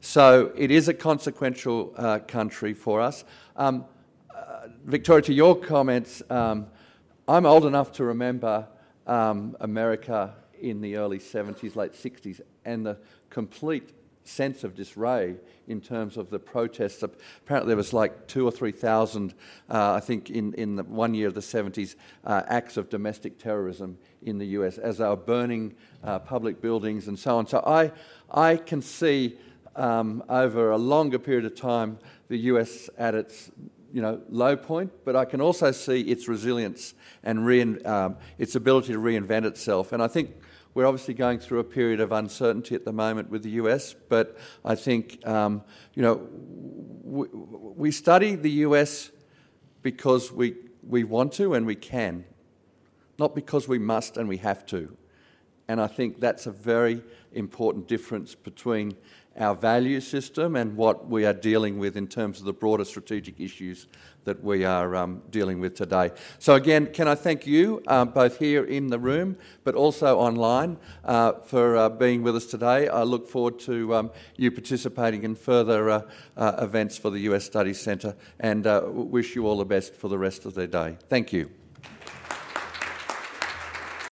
So 0.00 0.52
it 0.56 0.70
is 0.70 0.88
a 0.88 0.94
consequential 0.94 1.94
uh, 1.96 2.20
country 2.20 2.74
for 2.74 3.00
us. 3.00 3.24
Um, 3.56 3.86
uh, 4.34 4.68
Victoria, 4.84 5.22
to 5.22 5.32
your 5.32 5.56
comments, 5.56 6.22
um, 6.30 6.66
I'm 7.26 7.46
old 7.46 7.64
enough 7.64 7.92
to 7.92 8.04
remember 8.04 8.68
um, 9.06 9.56
America 9.60 10.34
in 10.60 10.80
the 10.80 10.96
early 10.96 11.18
70s, 11.18 11.76
late 11.76 11.92
60s, 11.92 12.40
and 12.64 12.86
the 12.86 12.98
complete 13.30 13.92
sense 14.28 14.64
of 14.64 14.74
disarray 14.74 15.36
in 15.66 15.80
terms 15.80 16.16
of 16.16 16.30
the 16.30 16.38
protests. 16.38 17.02
Apparently, 17.02 17.68
there 17.68 17.76
was 17.76 17.92
like 17.92 18.26
two 18.26 18.46
or 18.46 18.50
three 18.50 18.72
thousand, 18.72 19.34
uh, 19.70 19.94
I 19.94 20.00
think, 20.00 20.30
in, 20.30 20.54
in 20.54 20.76
the 20.76 20.84
one 20.84 21.14
year 21.14 21.28
of 21.28 21.34
the 21.34 21.40
70s, 21.40 21.96
uh, 22.24 22.42
acts 22.46 22.76
of 22.76 22.88
domestic 22.88 23.38
terrorism 23.38 23.98
in 24.22 24.38
the 24.38 24.46
US 24.46 24.78
as 24.78 24.98
they 24.98 25.06
were 25.06 25.16
burning 25.16 25.74
uh, 26.04 26.18
public 26.18 26.60
buildings 26.60 27.08
and 27.08 27.18
so 27.18 27.38
on. 27.38 27.46
So 27.46 27.62
I, 27.66 27.92
I 28.30 28.56
can 28.56 28.82
see 28.82 29.38
um, 29.76 30.24
over 30.28 30.70
a 30.70 30.78
longer 30.78 31.18
period 31.18 31.44
of 31.44 31.54
time 31.54 31.98
the 32.28 32.38
US 32.38 32.90
at 32.98 33.14
its 33.14 33.50
you 33.92 34.02
know, 34.02 34.20
low 34.28 34.54
point, 34.56 34.92
but 35.04 35.16
I 35.16 35.24
can 35.24 35.40
also 35.40 35.70
see 35.72 36.02
its 36.02 36.28
resilience 36.28 36.94
and 37.22 37.46
rein, 37.46 37.84
um, 37.86 38.16
its 38.36 38.54
ability 38.54 38.92
to 38.92 38.98
reinvent 38.98 39.46
itself. 39.46 39.92
And 39.92 40.02
I 40.02 40.08
think 40.08 40.34
we're 40.78 40.86
obviously 40.86 41.12
going 41.12 41.40
through 41.40 41.58
a 41.58 41.64
period 41.64 41.98
of 41.98 42.12
uncertainty 42.12 42.72
at 42.72 42.84
the 42.84 42.92
moment 42.92 43.28
with 43.30 43.42
the 43.42 43.50
US, 43.62 43.96
but 44.08 44.38
I 44.64 44.76
think, 44.76 45.18
um, 45.26 45.64
you 45.94 46.02
know, 46.04 46.28
we, 47.02 47.26
we 47.32 47.90
study 47.90 48.36
the 48.36 48.50
US 48.68 49.10
because 49.82 50.30
we, 50.30 50.54
we 50.86 51.02
want 51.02 51.32
to 51.32 51.54
and 51.54 51.66
we 51.66 51.74
can, 51.74 52.24
not 53.18 53.34
because 53.34 53.66
we 53.66 53.80
must 53.80 54.16
and 54.16 54.28
we 54.28 54.36
have 54.36 54.64
to. 54.66 54.96
And 55.66 55.80
I 55.80 55.88
think 55.88 56.20
that's 56.20 56.46
a 56.46 56.52
very 56.52 57.02
important 57.32 57.88
difference 57.88 58.36
between 58.36 58.96
our 59.38 59.54
value 59.54 60.00
system 60.00 60.56
and 60.56 60.76
what 60.76 61.08
we 61.08 61.24
are 61.24 61.32
dealing 61.32 61.78
with 61.78 61.96
in 61.96 62.06
terms 62.06 62.40
of 62.40 62.44
the 62.44 62.52
broader 62.52 62.84
strategic 62.84 63.40
issues 63.40 63.86
that 64.24 64.42
we 64.44 64.64
are 64.64 64.94
um, 64.94 65.22
dealing 65.30 65.58
with 65.60 65.74
today. 65.74 66.10
So, 66.38 66.54
again, 66.54 66.86
can 66.92 67.08
I 67.08 67.14
thank 67.14 67.46
you, 67.46 67.82
uh, 67.86 68.04
both 68.04 68.38
here 68.38 68.64
in 68.64 68.88
the 68.88 68.98
room 68.98 69.36
but 69.64 69.74
also 69.74 70.18
online, 70.18 70.76
uh, 71.04 71.32
for 71.44 71.76
uh, 71.76 71.88
being 71.88 72.22
with 72.22 72.36
us 72.36 72.46
today. 72.46 72.88
I 72.88 73.02
look 73.02 73.28
forward 73.28 73.58
to 73.60 73.94
um, 73.94 74.10
you 74.36 74.50
participating 74.50 75.24
in 75.24 75.34
further 75.34 75.90
uh, 75.90 76.02
uh, 76.36 76.52
events 76.58 76.98
for 76.98 77.10
the 77.10 77.20
US 77.20 77.44
Studies 77.44 77.80
Centre 77.80 78.14
and 78.40 78.66
uh, 78.66 78.82
wish 78.86 79.34
you 79.34 79.46
all 79.46 79.58
the 79.58 79.64
best 79.64 79.94
for 79.94 80.08
the 80.08 80.18
rest 80.18 80.44
of 80.44 80.54
the 80.54 80.66
day. 80.66 80.98
Thank 81.08 81.32
you. 81.32 81.57